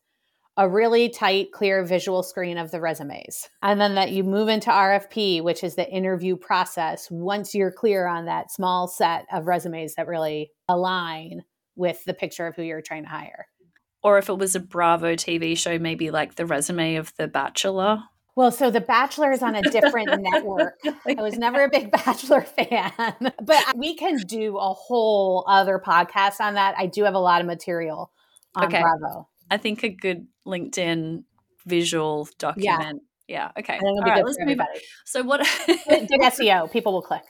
a 0.56 0.68
really 0.68 1.08
tight, 1.08 1.52
clear 1.52 1.84
visual 1.84 2.24
screen 2.24 2.58
of 2.58 2.72
the 2.72 2.80
resumes. 2.80 3.48
And 3.62 3.80
then 3.80 3.94
that 3.94 4.10
you 4.10 4.24
move 4.24 4.48
into 4.48 4.70
RFP, 4.70 5.42
which 5.42 5.62
is 5.62 5.76
the 5.76 5.88
interview 5.88 6.36
process, 6.36 7.08
once 7.12 7.54
you're 7.54 7.72
clear 7.72 8.08
on 8.08 8.26
that 8.26 8.50
small 8.50 8.88
set 8.88 9.26
of 9.32 9.46
resumes 9.46 9.94
that 9.94 10.08
really 10.08 10.50
align 10.68 11.44
with 11.76 12.04
the 12.04 12.14
picture 12.14 12.46
of 12.46 12.56
who 12.56 12.62
you're 12.62 12.82
trying 12.82 13.04
to 13.04 13.08
hire. 13.08 13.46
Or 14.02 14.18
if 14.18 14.28
it 14.28 14.38
was 14.38 14.54
a 14.54 14.60
Bravo 14.60 15.14
TV 15.14 15.56
show, 15.56 15.78
maybe 15.78 16.10
like 16.10 16.34
the 16.34 16.46
resume 16.46 16.96
of 16.96 17.12
The 17.16 17.26
Bachelor. 17.26 18.02
Well, 18.36 18.50
so 18.50 18.70
The 18.70 18.80
Bachelor 18.80 19.32
is 19.32 19.42
on 19.42 19.54
a 19.54 19.62
different 19.62 20.10
network. 20.20 20.78
I 21.06 21.22
was 21.22 21.38
never 21.38 21.64
a 21.64 21.70
big 21.70 21.90
Bachelor 21.90 22.42
fan, 22.42 22.92
but 23.42 23.64
we 23.76 23.94
can 23.94 24.18
do 24.26 24.58
a 24.58 24.72
whole 24.72 25.44
other 25.48 25.80
podcast 25.84 26.40
on 26.40 26.54
that. 26.54 26.74
I 26.76 26.86
do 26.86 27.04
have 27.04 27.14
a 27.14 27.18
lot 27.18 27.40
of 27.40 27.46
material 27.46 28.12
on 28.54 28.66
okay. 28.66 28.82
Bravo. 28.82 29.28
I 29.50 29.56
think 29.56 29.82
a 29.84 29.88
good 29.88 30.26
LinkedIn 30.46 31.24
visual 31.66 32.28
document. 32.38 33.02
Yeah. 33.28 33.50
yeah 33.54 33.60
okay. 33.60 33.78
All 33.82 34.02
right, 34.02 34.24
let's 34.24 34.38
move 34.40 34.60
on. 34.60 34.66
So 35.04 35.22
what? 35.22 35.40
SEO. 35.40 36.70
People 36.72 36.92
will 36.92 37.02
click. 37.02 37.22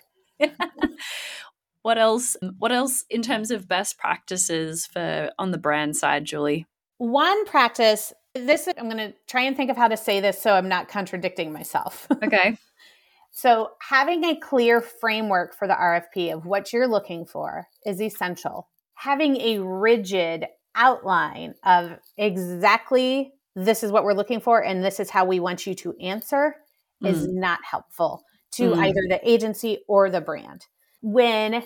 What 1.84 1.98
else? 1.98 2.34
What 2.58 2.72
else 2.72 3.04
in 3.10 3.20
terms 3.20 3.50
of 3.50 3.68
best 3.68 3.98
practices 3.98 4.86
for 4.86 5.30
on 5.38 5.50
the 5.50 5.58
brand 5.58 5.96
side, 5.98 6.24
Julie? 6.24 6.66
One 6.96 7.44
practice. 7.44 8.10
This 8.34 8.66
I'm 8.78 8.88
going 8.88 8.96
to 8.96 9.14
try 9.28 9.42
and 9.42 9.54
think 9.54 9.70
of 9.70 9.76
how 9.76 9.88
to 9.88 9.96
say 9.96 10.18
this 10.18 10.40
so 10.40 10.54
I'm 10.54 10.68
not 10.68 10.88
contradicting 10.88 11.52
myself. 11.52 12.08
Okay. 12.24 12.56
so 13.32 13.72
having 13.86 14.24
a 14.24 14.34
clear 14.34 14.80
framework 14.80 15.54
for 15.54 15.68
the 15.68 15.74
RFP 15.74 16.32
of 16.32 16.46
what 16.46 16.72
you're 16.72 16.88
looking 16.88 17.26
for 17.26 17.68
is 17.84 18.00
essential. 18.00 18.70
Having 18.94 19.36
a 19.42 19.58
rigid 19.58 20.46
outline 20.74 21.54
of 21.64 21.98
exactly 22.16 23.34
this 23.54 23.82
is 23.82 23.92
what 23.92 24.04
we're 24.04 24.14
looking 24.14 24.40
for 24.40 24.64
and 24.64 24.82
this 24.82 24.98
is 24.98 25.10
how 25.10 25.26
we 25.26 25.38
want 25.38 25.66
you 25.66 25.74
to 25.74 25.94
answer 26.00 26.56
mm. 27.04 27.10
is 27.10 27.28
not 27.28 27.58
helpful 27.62 28.24
to 28.52 28.70
mm. 28.70 28.76
either 28.78 29.02
the 29.06 29.20
agency 29.22 29.80
or 29.86 30.08
the 30.08 30.22
brand. 30.22 30.64
When 31.06 31.62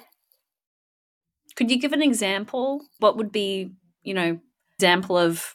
could 1.55 1.71
you 1.71 1.79
give 1.79 1.93
an 1.93 2.03
example? 2.03 2.85
What 2.99 3.17
would 3.17 3.31
be, 3.31 3.71
you 4.03 4.13
know, 4.13 4.41
example 4.77 5.17
of 5.17 5.55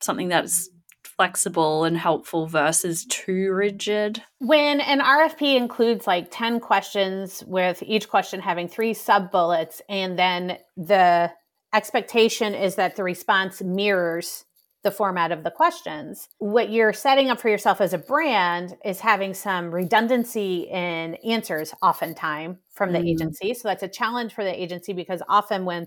something 0.00 0.28
that's 0.28 0.68
flexible 1.04 1.84
and 1.84 1.96
helpful 1.96 2.48
versus 2.48 3.04
too 3.04 3.52
rigid? 3.52 4.24
When 4.40 4.80
an 4.80 4.98
RFP 4.98 5.56
includes 5.56 6.04
like 6.04 6.32
10 6.32 6.58
questions 6.58 7.44
with 7.46 7.80
each 7.84 8.08
question 8.08 8.40
having 8.40 8.66
three 8.66 8.92
sub 8.92 9.30
bullets 9.30 9.80
and 9.88 10.18
then 10.18 10.58
the 10.76 11.30
expectation 11.72 12.54
is 12.54 12.74
that 12.74 12.96
the 12.96 13.04
response 13.04 13.62
mirrors 13.62 14.44
the 14.82 14.90
format 14.90 15.30
of 15.30 15.44
the 15.44 15.50
questions. 15.50 16.28
What 16.38 16.70
you're 16.70 16.92
setting 16.92 17.30
up 17.30 17.40
for 17.40 17.48
yourself 17.48 17.80
as 17.80 17.92
a 17.92 17.98
brand 17.98 18.76
is 18.84 19.00
having 19.00 19.32
some 19.34 19.72
redundancy 19.72 20.68
in 20.70 21.14
answers 21.24 21.72
oftentimes 21.82 22.58
from 22.72 22.92
the 22.92 22.98
mm. 22.98 23.10
agency. 23.10 23.54
So 23.54 23.68
that's 23.68 23.82
a 23.82 23.88
challenge 23.88 24.34
for 24.34 24.44
the 24.44 24.62
agency 24.62 24.92
because 24.92 25.22
often 25.28 25.64
when 25.64 25.86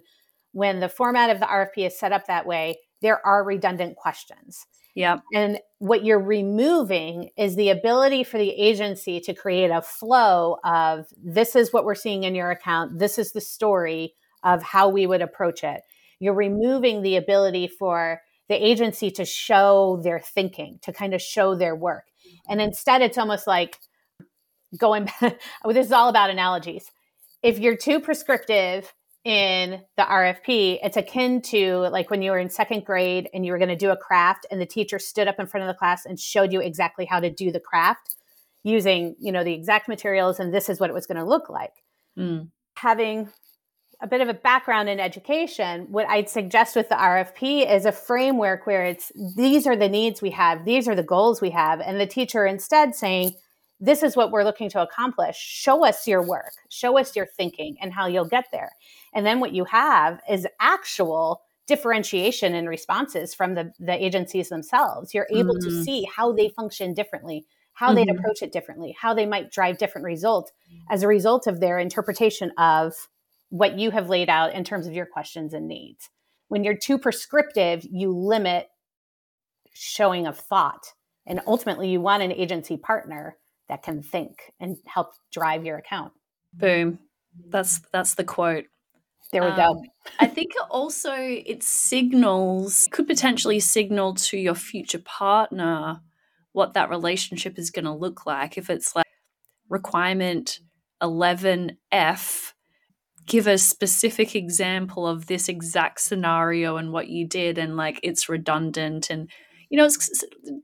when 0.54 0.80
the 0.80 0.88
format 0.88 1.30
of 1.30 1.42
the 1.42 1.46
RFP 1.46 1.86
is 1.86 2.00
set 2.00 2.14
up 2.14 2.28
that 2.28 2.46
way, 2.46 2.78
there 3.02 3.26
are 3.28 3.44
redundant 3.44 3.98
questions. 3.98 4.66
Yeah. 4.96 5.18
And 5.34 5.60
what 5.80 6.06
you're 6.06 6.24
removing 6.24 7.32
is 7.38 7.58
the 7.58 7.70
ability 7.70 8.24
for 8.24 8.38
the 8.38 8.52
agency 8.52 9.20
to 9.20 9.34
create 9.34 9.70
a 9.70 9.82
flow 9.82 10.56
of 10.64 11.08
this 11.22 11.58
is 11.58 11.74
what 11.74 11.84
we're 11.84 11.96
seeing 11.96 12.24
in 12.24 12.34
your 12.34 12.52
account, 12.52 12.98
this 13.00 13.20
is 13.20 13.34
the 13.34 13.42
story 13.42 14.14
of 14.44 14.64
how 14.64 14.88
we 14.88 15.06
would 15.06 15.22
approach 15.22 15.66
it. 15.66 15.82
You're 16.20 16.34
removing 16.34 17.02
the 17.02 17.18
ability 17.18 17.68
for 17.68 18.22
the 18.50 18.56
agency 18.56 19.12
to 19.12 19.26
show 19.26 20.00
their 20.04 20.20
thinking, 20.20 20.80
to 20.84 20.94
kind 20.94 21.14
of 21.14 21.22
show 21.22 21.56
their 21.56 21.76
work. 21.76 22.06
And 22.48 22.62
instead, 22.62 23.02
it's 23.02 23.18
almost 23.18 23.48
like 23.48 23.80
going, 24.78 25.06
back, 25.22 25.40
this 25.66 25.88
is 25.88 25.92
all 25.92 26.10
about 26.10 26.30
analogies. 26.30 26.92
If 27.42 27.60
you're 27.60 27.78
too 27.78 28.00
prescriptive 28.00 28.94
in 29.24 29.82
the 29.98 30.04
RFP, 30.04 30.80
it's 30.84 30.98
akin 30.98 31.42
to 31.44 31.78
like 31.90 32.10
when 32.10 32.22
you 32.22 32.32
were 32.32 32.40
in 32.40 32.50
second 32.50 32.86
grade 32.86 33.30
and 33.34 33.46
you 33.46 33.52
were 33.52 33.58
going 33.58 33.70
to 33.70 33.76
do 33.76 33.90
a 33.90 33.98
craft 33.98 34.46
and 34.52 34.62
the 34.62 34.66
teacher 34.66 35.00
stood 35.00 35.28
up 35.28 35.40
in 35.40 35.48
front 35.48 35.64
of 35.64 35.68
the 35.68 35.78
class 35.78 36.06
and 36.06 36.20
showed 36.20 36.54
you 36.54 36.62
exactly 36.62 37.06
how 37.06 37.20
to 37.20 37.30
do 37.30 37.52
the 37.52 37.60
craft 37.60 38.16
using, 38.64 39.16
you 39.20 39.32
know, 39.32 39.44
the 39.44 39.54
exact 39.54 39.88
materials 39.88 40.40
and 40.40 40.54
this 40.54 40.70
is 40.70 40.80
what 40.80 40.90
it 40.90 40.94
was 40.94 41.08
going 41.08 41.18
to 41.18 41.24
look 41.24 41.50
like. 41.50 41.74
Mm. 42.18 42.50
Having 42.76 43.30
a 44.02 44.08
bit 44.08 44.22
of 44.22 44.30
a 44.30 44.34
background 44.34 44.90
in 44.90 45.00
education, 45.00 45.88
what 45.90 46.08
I'd 46.08 46.30
suggest 46.30 46.76
with 46.76 46.90
the 46.90 46.96
RFP 46.96 47.70
is 47.70 47.86
a 47.86 47.92
framework 47.92 48.66
where 48.68 48.84
it's 48.84 49.12
these 49.36 49.66
are 49.66 49.76
the 49.76 49.90
needs 49.90 50.22
we 50.22 50.32
have, 50.32 50.66
these 50.66 50.88
are 50.88 50.96
the 50.96 51.04
goals 51.04 51.42
we 51.42 51.52
have, 51.52 51.80
and 51.80 52.00
the 52.00 52.06
teacher 52.06 52.46
instead 52.46 52.96
saying, 52.96 53.36
this 53.80 54.04
is 54.04 54.16
what 54.16 54.32
we're 54.32 54.44
looking 54.44 54.70
to 54.70 54.82
accomplish. 54.82 55.36
Show 55.38 55.86
us 55.86 56.08
your 56.08 56.26
work, 56.26 56.54
show 56.70 56.98
us 56.98 57.16
your 57.16 57.26
thinking 57.26 57.76
and 57.82 57.94
how 57.94 58.08
you'll 58.08 58.26
get 58.26 58.46
there. 58.52 58.72
And 59.14 59.26
then 59.26 59.40
what 59.40 59.54
you 59.54 59.66
have 59.66 60.22
is 60.30 60.48
actual 60.60 61.42
differentiation 61.68 62.54
in 62.54 62.68
responses 62.68 63.34
from 63.34 63.56
the, 63.56 63.72
the 63.80 64.04
agencies 64.04 64.50
themselves. 64.50 65.14
You're 65.14 65.28
able 65.32 65.56
mm-hmm. 65.56 65.70
to 65.70 65.84
see 65.84 66.08
how 66.16 66.32
they 66.32 66.50
function 66.50 66.94
differently, 66.94 67.46
how 67.74 67.88
mm-hmm. 67.88 67.96
they'd 67.96 68.10
approach 68.10 68.42
it 68.42 68.52
differently, 68.52 68.96
how 69.00 69.14
they 69.14 69.26
might 69.26 69.52
drive 69.52 69.78
different 69.78 70.06
results 70.06 70.52
as 70.90 71.04
a 71.04 71.08
result 71.08 71.48
of 71.48 71.60
their 71.60 71.80
interpretation 71.80 72.52
of 72.58 72.94
what 73.50 73.78
you 73.78 73.92
have 73.92 74.10
laid 74.10 74.30
out 74.30 74.54
in 74.54 74.64
terms 74.64 74.88
of 74.88 74.94
your 74.94 75.06
questions 75.06 75.54
and 75.54 75.68
needs. 75.68 76.10
When 76.48 76.64
you're 76.64 76.78
too 76.78 76.98
prescriptive, 76.98 77.86
you 77.90 78.12
limit 78.12 78.70
showing 79.74 80.28
of 80.28 80.38
thought. 80.38 80.94
And 81.26 81.42
ultimately, 81.48 81.90
you 81.90 82.02
want 82.02 82.24
an 82.24 82.32
agency 82.32 82.78
partner 82.78 83.38
that 83.68 83.84
can 83.84 84.04
think 84.04 84.54
and 84.60 84.78
help 84.86 85.14
drive 85.32 85.66
your 85.66 85.78
account. 85.78 86.14
Boom. 86.54 87.00
That's 87.50 87.82
that's 87.92 88.16
the 88.16 88.24
quote. 88.24 88.66
There 89.32 89.42
we 89.42 89.50
um, 89.50 89.58
go. 89.58 89.84
I 90.20 90.28
think 90.28 90.54
also 90.70 91.14
it 91.14 91.64
signals 91.64 92.88
could 92.92 93.08
potentially 93.08 93.60
signal 93.60 94.14
to 94.16 94.38
your 94.38 94.56
future 94.56 95.00
partner 95.00 96.02
what 96.52 96.74
that 96.74 96.90
relationship 96.90 97.60
is 97.60 97.72
going 97.72 97.86
to 97.86 97.92
look 97.92 98.26
like 98.26 98.58
if 98.58 98.70
it's 98.70 98.96
like 98.96 99.06
requirement 99.68 100.60
11F 101.04 102.54
give 103.26 103.48
a 103.48 103.58
specific 103.58 104.36
example 104.36 105.08
of 105.08 105.28
this 105.28 105.50
exact 105.50 106.00
scenario 106.00 106.78
and 106.78 106.92
what 106.92 107.08
you 107.08 107.28
did 107.28 107.58
and 107.58 107.76
like 107.76 108.00
it's 108.04 108.30
redundant 108.30 109.10
and 109.10 109.30
you 109.70 109.78
know 109.78 109.90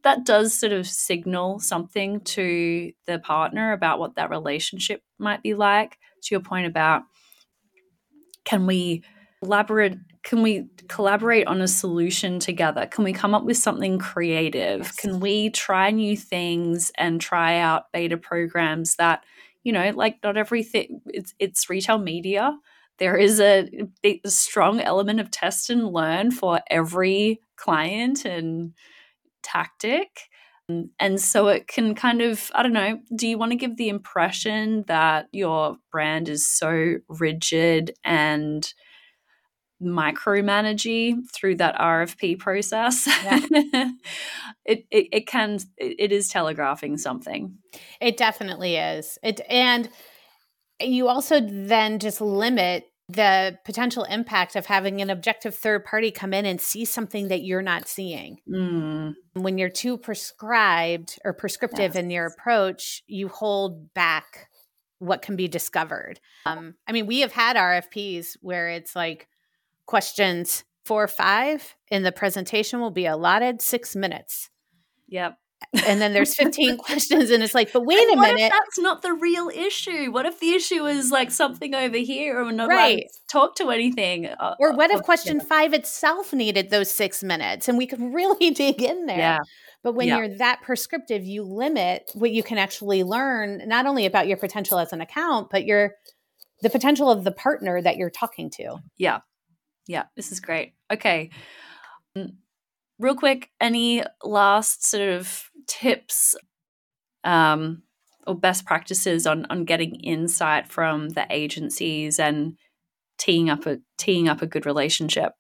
that 0.04 0.26
does 0.26 0.54
sort 0.54 0.72
of 0.72 0.88
signal 0.88 1.60
something 1.60 2.22
to 2.22 2.92
the 3.08 3.20
partner 3.20 3.72
about 3.72 4.00
what 4.00 4.16
that 4.16 4.30
relationship 4.30 5.02
might 5.18 5.42
be 5.42 5.54
like. 5.54 5.98
To 6.24 6.36
your 6.36 6.42
point 6.42 6.68
about 6.68 7.02
can 8.46 8.68
we 8.68 9.04
collaborate 9.42 9.98
can 10.24 10.44
we 10.44 10.68
collaborate 10.88 11.48
on 11.48 11.62
a 11.62 11.68
solution 11.68 12.40
together? 12.40 12.86
Can 12.86 13.04
we 13.04 13.12
come 13.12 13.34
up 13.34 13.44
with 13.44 13.58
something 13.58 13.98
creative? 13.98 14.82
Yes. 14.82 14.96
can 14.96 15.20
we 15.20 15.50
try 15.50 15.90
new 15.90 16.16
things 16.16 16.92
and 16.96 17.20
try 17.20 17.58
out 17.58 17.92
beta 17.92 18.18
programs 18.18 18.96
that 18.98 19.24
you 19.64 19.72
know, 19.74 19.92
like 19.96 20.18
not 20.24 20.38
everything 20.38 21.02
it's 21.08 21.34
it's 21.40 21.70
retail 21.70 21.98
media. 21.98 22.58
There 23.00 23.18
is 23.18 23.40
a, 23.40 23.68
a 24.04 24.22
strong 24.26 24.80
element 24.80 25.20
of 25.20 25.32
test 25.32 25.70
and 25.72 25.88
learn 25.92 26.32
for 26.32 26.62
every 26.70 27.42
client 27.56 28.26
and 28.26 28.74
tactic. 29.44 30.30
And 31.00 31.20
so 31.20 31.48
it 31.48 31.68
can 31.68 31.96
kind 31.96 32.22
of, 32.22 32.50
I 32.56 32.64
don't 32.64 32.74
know, 32.74 33.00
do 33.16 33.28
you 33.28 33.38
want 33.38 33.52
to 33.52 33.58
give 33.58 33.76
the 33.76 33.90
impression 33.90 34.86
that 34.88 35.28
your 35.34 35.78
brand 35.92 36.30
is 36.30 36.48
so 36.48 36.96
rigid 37.10 37.94
and 38.06 38.72
micromanaging 39.82 41.30
through 41.34 41.56
that 41.56 41.76
RFP 41.76 42.40
process. 42.40 43.08
Yeah. 43.08 43.40
it, 44.66 44.86
it, 44.92 45.08
it 45.12 45.28
can 45.28 45.60
it 45.78 46.12
is 46.12 46.30
telegraphing 46.30 46.98
something. 46.98 47.58
It 48.00 48.18
definitely 48.18 48.76
is. 48.78 49.18
It 49.24 49.42
and 49.50 49.90
you 50.80 51.08
also 51.08 51.40
then 51.42 52.00
just 52.00 52.22
limit 52.22 52.86
the 53.10 53.58
potential 53.66 54.04
impact 54.06 54.56
of 54.56 54.66
having 54.66 55.02
an 55.02 55.10
objective 55.10 55.56
third 55.56 55.84
party 55.84 56.12
come 56.12 56.34
in 56.34 56.46
and 56.46 56.62
see 56.62 56.86
something 56.86 57.28
that 57.28 57.44
you're 57.44 57.62
not 57.62 57.88
seeing. 57.88 58.38
Mm. 58.50 59.16
When 59.34 59.58
you're 59.58 59.70
too 59.70 59.98
prescribed 59.98 61.20
or 61.26 61.34
prescriptive 61.34 61.96
yes. 61.96 61.96
in 61.96 62.10
your 62.10 62.26
approach, 62.26 63.04
you 63.08 63.28
hold 63.28 63.94
back 63.94 64.48
what 65.00 65.22
can 65.22 65.36
be 65.36 65.48
discovered. 65.48 66.20
Um, 66.46 66.76
I 66.88 66.92
mean, 66.92 67.08
we 67.08 67.22
have 67.22 67.32
had 67.32 67.56
RFPs 67.56 68.38
where 68.42 68.70
it's 68.70 68.96
like, 68.96 69.28
questions 69.92 70.64
four 70.86 71.04
or 71.04 71.08
five 71.10 71.76
in 71.90 72.04
the 72.04 72.14
presentation 72.14 72.80
will 72.80 72.92
be 72.92 73.06
allotted 73.06 73.62
six 73.62 73.94
minutes. 73.94 74.50
Yep. 75.10 75.38
and 75.86 76.02
then 76.02 76.14
there's 76.14 76.34
15 76.34 76.78
questions 76.88 77.30
and 77.30 77.44
it's 77.44 77.54
like 77.54 77.72
but 77.72 77.86
wait 77.86 78.00
and 78.00 78.18
a 78.18 78.22
minute 78.22 78.52
that's 78.52 78.80
not 78.80 79.04
the 79.04 79.14
real 79.14 79.50
issue 79.50 80.12
what 80.12 80.26
if 80.26 80.40
the 80.40 80.54
issue 80.54 80.88
is 80.88 81.12
like 81.12 81.30
something 81.30 81.76
over 81.76 81.98
here 81.98 82.42
or 82.42 82.52
not 82.52 82.68
right. 82.68 83.04
talk 83.32 83.56
to 83.56 83.70
anything 83.70 84.26
uh, 84.26 84.56
or 84.60 84.74
what 84.74 84.90
if 84.90 85.04
question 85.04 85.38
yeah. 85.38 85.44
five 85.44 85.74
itself 85.74 86.34
needed 86.34 86.72
those 86.72 86.90
six 86.90 87.22
minutes 87.22 87.70
and 87.70 87.78
we 87.78 87.86
could 87.86 88.02
really 88.02 88.50
dig 88.64 88.82
in 88.82 89.06
there 89.06 89.20
yeah 89.20 89.38
but 89.84 89.94
when 89.94 90.08
yeah. 90.08 90.18
you're 90.18 90.36
that 90.38 90.62
prescriptive 90.64 91.24
you 91.24 91.44
limit 91.44 92.10
what 92.16 92.32
you 92.32 92.42
can 92.42 92.58
actually 92.58 93.04
learn 93.04 93.62
not 93.68 93.86
only 93.86 94.08
about 94.08 94.28
your 94.28 94.38
potential 94.38 94.80
as 94.80 94.92
an 94.92 95.00
account 95.00 95.50
but 95.52 95.64
your 95.66 95.92
the 96.64 96.72
potential 96.72 97.12
of 97.12 97.24
the 97.24 97.32
partner 97.32 97.80
that 97.80 97.98
you're 97.98 98.10
talking 98.10 98.50
to 98.50 98.78
yeah 98.98 99.20
yeah 99.88 100.04
this 100.16 100.32
is 100.32 100.40
great 100.40 100.74
okay 100.92 101.30
mm, 102.18 102.34
real 103.00 103.16
quick 103.16 103.50
any 103.60 104.04
last 104.24 104.86
sort 104.86 105.10
of 105.10 105.50
tips 105.68 106.36
um, 107.24 107.84
or 108.28 108.36
best 108.36 108.66
practices 108.66 109.26
on 109.26 109.46
on 109.50 109.66
getting 109.66 109.96
insight 109.96 110.68
from 110.68 111.10
the 111.10 111.26
agencies 111.30 112.20
and 112.20 112.58
teeing 113.18 113.50
up 113.50 113.66
a 113.66 113.78
teeing 113.98 114.28
up 114.28 114.42
a 114.42 114.48
good 114.48 114.66
relationship? 114.66 115.34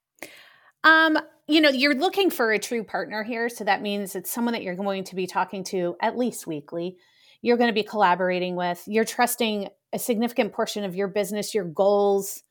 Um, 0.84 1.17
you 1.47 1.62
know, 1.62 1.69
you're 1.69 1.95
looking 1.95 2.30
for 2.30 2.51
a 2.51 2.60
true 2.60 2.84
partner 2.84 3.23
here, 3.23 3.49
so 3.49 3.63
that 3.63 3.82
means 3.82 4.15
it's 4.15 4.32
someone 4.32 4.54
that 4.54 4.63
you're 4.63 4.75
going 4.75 5.04
to 5.06 5.15
be 5.15 5.27
talking 5.27 5.63
to 5.65 5.95
at 6.01 6.17
least 6.17 6.47
weekly. 6.47 6.97
You're 7.41 7.58
going 7.58 7.69
to 7.69 7.73
be 7.73 7.84
collaborating 7.84 8.56
with. 8.56 8.84
You're 8.88 9.06
trusting 9.06 9.67
a 9.93 9.99
significant 9.99 10.54
portion 10.54 10.84
of 10.84 10.95
your 10.95 11.08
business, 11.08 11.54
your 11.54 11.65
goals, 11.65 12.43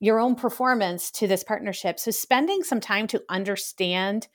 your 0.00 0.18
own 0.18 0.34
performance 0.34 1.10
to 1.10 1.26
this 1.26 1.42
partnership. 1.42 1.98
So 1.98 2.10
spending 2.10 2.62
some 2.62 2.80
time 2.80 3.06
to 3.08 3.22
understand 3.28 4.28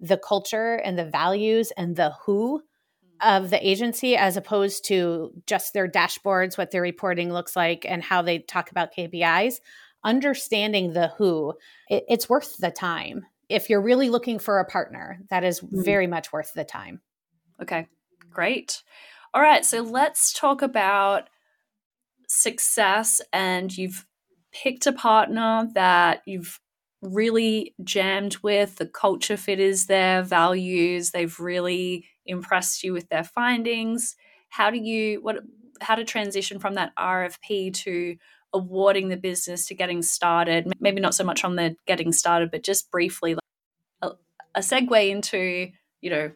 the 0.00 0.16
culture 0.16 0.74
and 0.76 0.98
the 0.98 1.04
values 1.04 1.70
and 1.76 1.96
the 1.96 2.12
who 2.24 2.60
mm. 2.60 3.36
of 3.36 3.50
the 3.50 3.66
agency 3.66 4.16
as 4.16 4.36
opposed 4.36 4.84
to 4.86 5.30
just 5.46 5.72
their 5.72 5.88
dashboards, 5.88 6.56
what 6.56 6.70
their 6.70 6.82
reporting 6.82 7.32
looks 7.32 7.54
like, 7.54 7.84
and 7.86 8.02
how 8.02 8.22
they 8.22 8.40
talk 8.40 8.70
about 8.70 8.94
KPIs. 8.94 9.56
Understanding 10.04 10.92
the 10.92 11.08
who, 11.18 11.54
it, 11.88 12.04
it's 12.08 12.28
worth 12.28 12.56
the 12.58 12.72
time. 12.72 13.24
If 13.48 13.70
you're 13.70 13.82
really 13.82 14.10
looking 14.10 14.38
for 14.38 14.58
a 14.58 14.64
partner, 14.64 15.20
that 15.30 15.44
is 15.44 15.60
mm. 15.60 15.84
very 15.84 16.06
much 16.06 16.32
worth 16.32 16.52
the 16.54 16.64
time. 16.64 17.00
Okay, 17.60 17.86
great. 18.30 18.82
All 19.34 19.42
right, 19.42 19.64
so 19.64 19.82
let's 19.82 20.32
talk 20.32 20.62
about 20.62 21.28
success. 22.26 23.20
And 23.32 23.76
you've 23.76 24.04
picked 24.52 24.86
a 24.86 24.92
partner 24.92 25.68
that 25.74 26.22
you've 26.26 26.60
really 27.02 27.74
jammed 27.82 28.36
with. 28.42 28.76
The 28.76 28.86
culture 28.86 29.36
fit 29.36 29.60
is 29.60 29.86
there, 29.86 30.22
values, 30.22 31.10
they've 31.10 31.38
really 31.38 32.06
impressed 32.24 32.84
you 32.84 32.92
with 32.92 33.08
their 33.08 33.24
findings. 33.24 34.16
How 34.48 34.70
do 34.70 34.78
you 34.78 35.20
what 35.22 35.38
how 35.80 35.96
to 35.96 36.04
transition 36.04 36.60
from 36.60 36.74
that 36.74 36.94
RFP 36.96 37.74
to 37.74 38.16
awarding 38.52 39.08
the 39.08 39.16
business 39.16 39.66
to 39.66 39.74
getting 39.74 40.02
started? 40.02 40.72
Maybe 40.78 41.00
not 41.00 41.14
so 41.14 41.24
much 41.24 41.44
on 41.44 41.56
the 41.56 41.74
getting 41.86 42.12
started, 42.12 42.50
but 42.50 42.62
just 42.62 42.90
briefly 42.90 43.34
like 43.34 43.42
a, 44.02 44.10
a 44.54 44.60
segue 44.60 45.10
into, 45.10 45.70
you 46.00 46.10
know, 46.10 46.30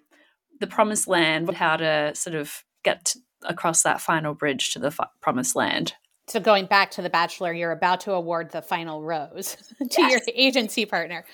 the 0.58 0.66
promised 0.66 1.06
land, 1.06 1.52
how 1.54 1.76
to 1.76 2.12
sort 2.14 2.34
of 2.34 2.64
get 2.82 3.14
across 3.42 3.82
that 3.82 4.00
final 4.00 4.34
bridge 4.34 4.72
to 4.72 4.78
the 4.78 4.88
f- 4.88 5.10
promised 5.20 5.54
land 5.54 5.94
so 6.28 6.40
going 6.40 6.66
back 6.66 6.90
to 6.92 7.02
the 7.02 7.10
bachelor 7.10 7.52
you're 7.52 7.72
about 7.72 8.00
to 8.00 8.12
award 8.12 8.50
the 8.50 8.62
final 8.62 9.02
rose 9.02 9.56
to 9.78 10.02
yes. 10.02 10.10
your 10.10 10.20
agency 10.34 10.86
partner. 10.86 11.24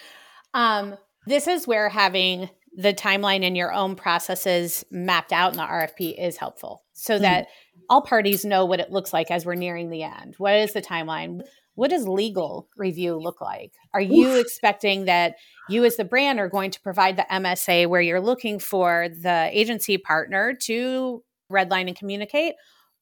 Um, 0.55 0.96
this 1.26 1.46
is 1.46 1.66
where 1.66 1.88
having 1.88 2.50
the 2.76 2.92
timeline 2.92 3.42
in 3.42 3.55
your 3.55 3.72
own 3.72 3.94
processes 3.96 4.85
mapped 4.90 5.33
out 5.33 5.52
in 5.52 5.59
the 5.59 5.62
rfp 5.62 6.14
is 6.18 6.38
helpful 6.38 6.83
so 6.94 7.18
mm 7.18 7.22
that 7.22 7.48
all 7.88 8.00
parties 8.00 8.44
know 8.44 8.64
what 8.64 8.81
it 8.81 8.90
looks 8.90 9.12
like 9.12 9.31
as 9.31 9.44
we're 9.44 9.55
nearing 9.55 9.90
the 9.90 10.02
end. 10.02 10.35
What 10.38 10.55
is 10.55 10.72
the 10.72 10.81
timeline? 10.81 11.42
What 11.74 11.90
does 11.90 12.09
legal 12.09 12.68
review 12.76 13.16
look 13.16 13.40
like? 13.40 13.74
Are 13.92 14.00
you 14.00 14.31
Oof. 14.31 14.40
expecting 14.40 15.07
that 15.07 15.37
you 15.68 15.85
as 15.85 15.96
the 15.96 16.05
brand 16.05 16.38
are 16.38 16.48
going 16.48 16.70
to 16.70 16.81
provide 16.81 17.16
the 17.16 17.26
msa 17.31 17.87
where 17.87 18.00
you're 18.00 18.20
looking 18.20 18.59
for 18.59 19.09
the 19.11 19.48
agency 19.52 19.98
partner 19.98 20.55
to 20.62 21.22
redline 21.50 21.87
and 21.87 21.96
communicate 21.96 22.55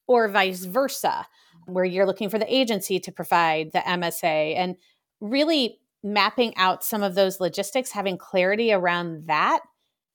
or 0.07 0.29
vice 0.29 0.65
versa 0.65 1.27
where 1.67 1.85
you're 1.85 2.07
looking 2.07 2.31
for 2.31 2.39
the 2.39 2.55
agency 2.55 3.01
to 3.01 3.13
provide 3.13 3.73
the 3.73 3.81
MSA 3.81 4.57
and 4.57 4.77
really 5.21 5.79
mapping 6.03 6.57
out 6.57 6.83
some 6.85 7.03
of 7.03 7.15
those 7.15 7.41
logistics, 7.41 7.93
having 7.93 8.19
clarity 8.19 8.73
around 8.73 9.27
that 9.27 9.61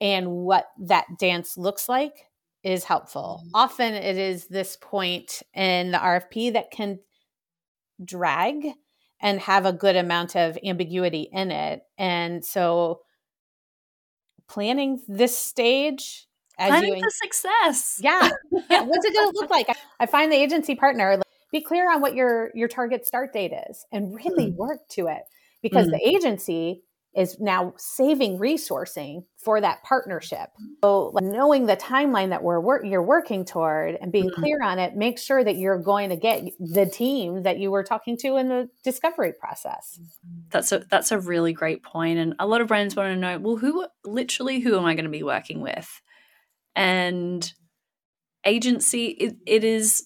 and 0.02 0.32
what 0.32 0.68
that 0.80 1.06
dance 1.20 1.58
looks 1.58 1.88
like 1.88 2.26
is 2.64 2.84
helpful. 2.84 3.42
Mm-hmm. 3.42 3.56
Often 3.56 3.94
it 3.94 4.18
is 4.18 4.48
this 4.48 4.78
point 4.82 5.44
in 5.54 5.92
the 5.92 5.98
RFP 5.98 6.54
that 6.54 6.72
can 6.72 7.00
drag 8.04 8.68
and 9.22 9.40
have 9.40 9.66
a 9.66 9.74
good 9.74 9.96
amount 9.96 10.36
of 10.36 10.58
ambiguity 10.66 11.30
in 11.32 11.52
it. 11.52 11.82
And 11.98 12.44
so 12.44 13.02
planning 14.48 15.02
this 15.08 15.38
stage 15.38 16.28
as 16.58 16.70
planning 16.70 16.98
you, 16.98 17.04
for 17.04 17.10
success. 17.10 18.00
Yeah. 18.02 18.30
yeah. 18.70 18.82
What's 18.82 19.06
it 19.06 19.14
going 19.14 19.32
to 19.32 19.38
look 19.40 19.50
like? 19.50 19.70
I, 19.70 19.76
I 20.02 20.06
find 20.06 20.32
the 20.32 20.38
agency 20.38 20.76
partner 20.76 21.18
be 21.56 21.62
clear 21.62 21.90
on 21.90 22.02
what 22.02 22.16
your 22.16 22.52
your 22.54 22.68
target 22.68 23.06
start 23.06 23.32
date 23.32 23.54
is 23.70 23.86
and 23.92 24.14
really 24.14 24.52
mm. 24.52 24.56
work 24.56 24.80
to 24.90 25.08
it 25.08 25.22
because 25.62 25.88
mm. 25.88 25.92
the 25.92 26.06
agency 26.06 26.84
is 27.16 27.40
now 27.40 27.74
saving 27.78 28.38
resourcing 28.38 29.24
for 29.38 29.62
that 29.62 29.82
partnership. 29.84 30.50
So 30.84 31.12
like, 31.14 31.24
knowing 31.24 31.66
the 31.66 31.78
timeline 31.78 32.30
that 32.30 32.44
we're 32.44 32.60
wor- 32.60 32.84
you're 32.84 33.02
working 33.02 33.46
toward 33.46 33.96
and 34.02 34.12
being 34.12 34.30
mm. 34.30 34.34
clear 34.34 34.62
on 34.62 34.80
it, 34.80 34.98
make 34.98 35.18
sure 35.18 35.42
that 35.42 35.56
you're 35.56 35.82
going 35.82 36.10
to 36.10 36.18
get 36.18 36.44
the 36.60 36.86
team 36.86 37.44
that 37.44 37.58
you 37.58 37.72
were 37.72 37.86
talking 37.86 38.18
to 38.18 38.36
in 38.36 38.50
the 38.50 38.70
discovery 38.84 39.32
process. 39.32 39.98
That's 40.50 40.74
a 40.74 40.80
that's 40.92 41.14
a 41.14 41.20
really 41.20 41.54
great 41.54 41.84
point 41.84 42.20
and 42.20 42.36
a 42.38 42.46
lot 42.46 42.60
of 42.60 42.68
brands 42.68 42.98
want 42.98 43.14
to 43.14 43.16
know, 43.16 43.40
well 43.40 43.56
who 43.56 43.88
literally 44.04 44.60
who 44.60 44.78
am 44.78 44.84
I 44.84 44.94
going 44.94 45.06
to 45.06 45.10
be 45.10 45.24
working 45.24 45.62
with? 45.62 45.90
And 46.76 47.50
agency 48.46 49.06
it, 49.08 49.38
it 49.48 49.64
is 49.64 50.06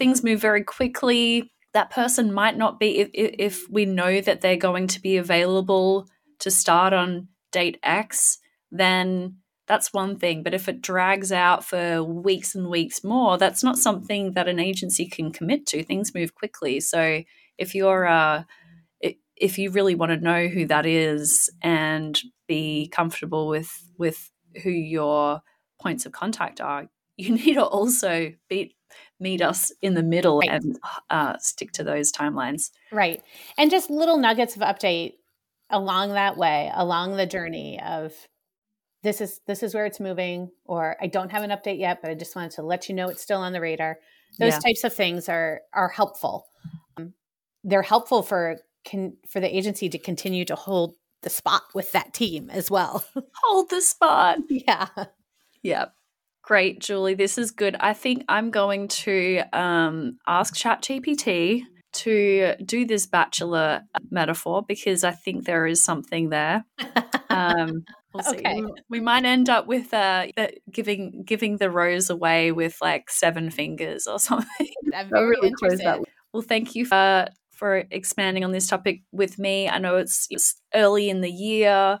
things 0.00 0.24
move 0.24 0.40
very 0.40 0.64
quickly. 0.64 1.52
That 1.74 1.90
person 1.90 2.32
might 2.32 2.56
not 2.56 2.80
be, 2.80 3.00
if, 3.00 3.10
if 3.12 3.70
we 3.70 3.84
know 3.84 4.22
that 4.22 4.40
they're 4.40 4.56
going 4.56 4.86
to 4.88 5.00
be 5.00 5.18
available 5.18 6.08
to 6.38 6.50
start 6.50 6.94
on 6.94 7.28
date 7.52 7.78
X, 7.82 8.38
then 8.72 9.36
that's 9.68 9.92
one 9.92 10.18
thing. 10.18 10.42
But 10.42 10.54
if 10.54 10.70
it 10.70 10.80
drags 10.80 11.30
out 11.30 11.66
for 11.66 12.02
weeks 12.02 12.54
and 12.54 12.70
weeks 12.70 13.04
more, 13.04 13.36
that's 13.36 13.62
not 13.62 13.76
something 13.76 14.32
that 14.32 14.48
an 14.48 14.58
agency 14.58 15.06
can 15.06 15.32
commit 15.32 15.66
to. 15.66 15.84
Things 15.84 16.14
move 16.14 16.34
quickly. 16.34 16.80
So 16.80 17.22
if 17.58 17.74
you're, 17.74 18.06
uh, 18.06 18.44
if 19.36 19.58
you 19.58 19.70
really 19.70 19.94
want 19.94 20.12
to 20.12 20.16
know 20.16 20.48
who 20.48 20.66
that 20.66 20.86
is 20.86 21.50
and 21.60 22.18
be 22.48 22.88
comfortable 22.88 23.48
with 23.48 23.70
with 23.98 24.30
who 24.62 24.70
your 24.70 25.42
points 25.80 26.06
of 26.06 26.12
contact 26.12 26.60
are, 26.60 26.88
you 27.18 27.34
need 27.34 27.54
to 27.54 27.64
also 27.64 28.32
be 28.48 28.74
meet 29.20 29.42
us 29.42 29.72
in 29.82 29.94
the 29.94 30.02
middle 30.02 30.38
right. 30.38 30.50
and 30.50 30.78
uh, 31.10 31.36
stick 31.38 31.72
to 31.72 31.84
those 31.84 32.10
timelines. 32.10 32.70
Right. 32.90 33.22
And 33.58 33.70
just 33.70 33.90
little 33.90 34.16
nuggets 34.16 34.56
of 34.56 34.62
update 34.62 35.14
along 35.68 36.14
that 36.14 36.36
way, 36.36 36.70
along 36.74 37.16
the 37.16 37.26
journey 37.26 37.80
of 37.80 38.12
this 39.02 39.20
is 39.20 39.40
this 39.46 39.62
is 39.62 39.74
where 39.74 39.86
it's 39.86 40.00
moving 40.00 40.50
or 40.64 40.96
I 41.00 41.06
don't 41.06 41.30
have 41.30 41.42
an 41.42 41.50
update 41.50 41.78
yet, 41.78 42.00
but 42.02 42.10
I 42.10 42.14
just 42.14 42.36
wanted 42.36 42.52
to 42.52 42.62
let 42.62 42.88
you 42.88 42.94
know 42.94 43.08
it's 43.08 43.22
still 43.22 43.40
on 43.40 43.52
the 43.52 43.60
radar. 43.60 43.98
Those 44.38 44.52
yeah. 44.54 44.58
types 44.58 44.84
of 44.84 44.94
things 44.94 45.28
are 45.28 45.62
are 45.72 45.88
helpful. 45.88 46.46
Um, 46.96 47.14
they're 47.64 47.82
helpful 47.82 48.22
for 48.22 48.58
can 48.84 49.16
for 49.28 49.40
the 49.40 49.54
agency 49.54 49.88
to 49.88 49.98
continue 49.98 50.44
to 50.46 50.54
hold 50.54 50.94
the 51.22 51.30
spot 51.30 51.62
with 51.74 51.92
that 51.92 52.14
team 52.14 52.50
as 52.50 52.70
well. 52.70 53.04
hold 53.42 53.70
the 53.70 53.80
spot. 53.80 54.38
Yeah. 54.48 54.88
Yeah. 55.62 55.86
Great, 56.50 56.80
Julie. 56.80 57.14
This 57.14 57.38
is 57.38 57.52
good. 57.52 57.76
I 57.78 57.92
think 57.92 58.24
I'm 58.28 58.50
going 58.50 58.88
to 58.88 59.40
um, 59.52 60.18
ask 60.26 60.52
ChatGPT 60.52 61.62
to 61.92 62.56
do 62.66 62.84
this 62.84 63.06
bachelor 63.06 63.82
metaphor 64.10 64.64
because 64.66 65.04
I 65.04 65.12
think 65.12 65.44
there 65.44 65.64
is 65.64 65.84
something 65.84 66.30
there. 66.30 66.64
Um, 67.30 67.84
we'll 68.12 68.28
okay. 68.28 68.60
We 68.88 68.98
might 68.98 69.24
end 69.24 69.48
up 69.48 69.68
with 69.68 69.94
uh, 69.94 70.26
giving 70.72 71.22
giving 71.24 71.58
the 71.58 71.70
rose 71.70 72.10
away 72.10 72.50
with 72.50 72.76
like 72.82 73.08
seven 73.08 73.52
fingers 73.52 74.08
or 74.08 74.18
something. 74.18 74.66
I'm 74.92 75.08
very 75.08 75.28
really 75.28 75.48
interested. 75.50 76.02
Well, 76.32 76.42
thank 76.42 76.74
you 76.74 76.84
for 76.86 77.28
for 77.52 77.84
expanding 77.92 78.42
on 78.42 78.50
this 78.50 78.66
topic 78.66 79.02
with 79.12 79.38
me. 79.38 79.68
I 79.68 79.78
know 79.78 79.94
it's, 79.94 80.26
it's 80.28 80.60
early 80.74 81.08
in 81.08 81.20
the 81.20 81.30
year. 81.30 82.00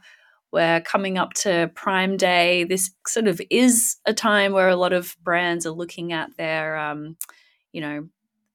We're 0.52 0.80
coming 0.80 1.16
up 1.16 1.32
to 1.34 1.70
Prime 1.74 2.16
Day. 2.16 2.64
This 2.64 2.90
sort 3.06 3.28
of 3.28 3.40
is 3.50 3.96
a 4.04 4.12
time 4.12 4.52
where 4.52 4.68
a 4.68 4.76
lot 4.76 4.92
of 4.92 5.16
brands 5.22 5.64
are 5.66 5.70
looking 5.70 6.12
at 6.12 6.36
their, 6.36 6.76
um, 6.76 7.16
you 7.72 7.80
know, 7.80 8.08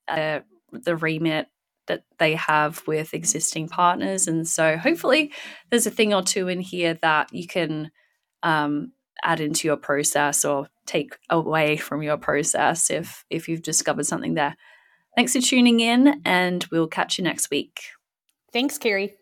uh, 0.07 0.39
the 0.71 0.95
remit 0.95 1.47
that 1.87 2.03
they 2.17 2.35
have 2.35 2.81
with 2.87 3.13
existing 3.13 3.69
partners. 3.69 4.27
And 4.27 4.47
so 4.47 4.77
hopefully 4.77 5.31
there's 5.69 5.87
a 5.87 5.91
thing 5.91 6.13
or 6.13 6.21
two 6.21 6.47
in 6.47 6.59
here 6.59 6.95
that 7.01 7.33
you 7.33 7.47
can 7.47 7.91
um, 8.43 8.91
add 9.23 9.39
into 9.39 9.67
your 9.67 9.77
process 9.77 10.45
or 10.45 10.67
take 10.85 11.17
away 11.29 11.77
from 11.77 12.03
your 12.03 12.17
process 12.17 12.91
if 12.91 13.25
if 13.29 13.47
you've 13.47 13.61
discovered 13.61 14.05
something 14.05 14.35
there. 14.35 14.55
Thanks 15.15 15.33
for 15.33 15.41
tuning 15.41 15.79
in 15.79 16.21
and 16.25 16.65
we'll 16.71 16.87
catch 16.87 17.17
you 17.17 17.23
next 17.23 17.49
week. 17.49 17.81
Thanks, 18.51 18.77
Kiri. 18.77 19.15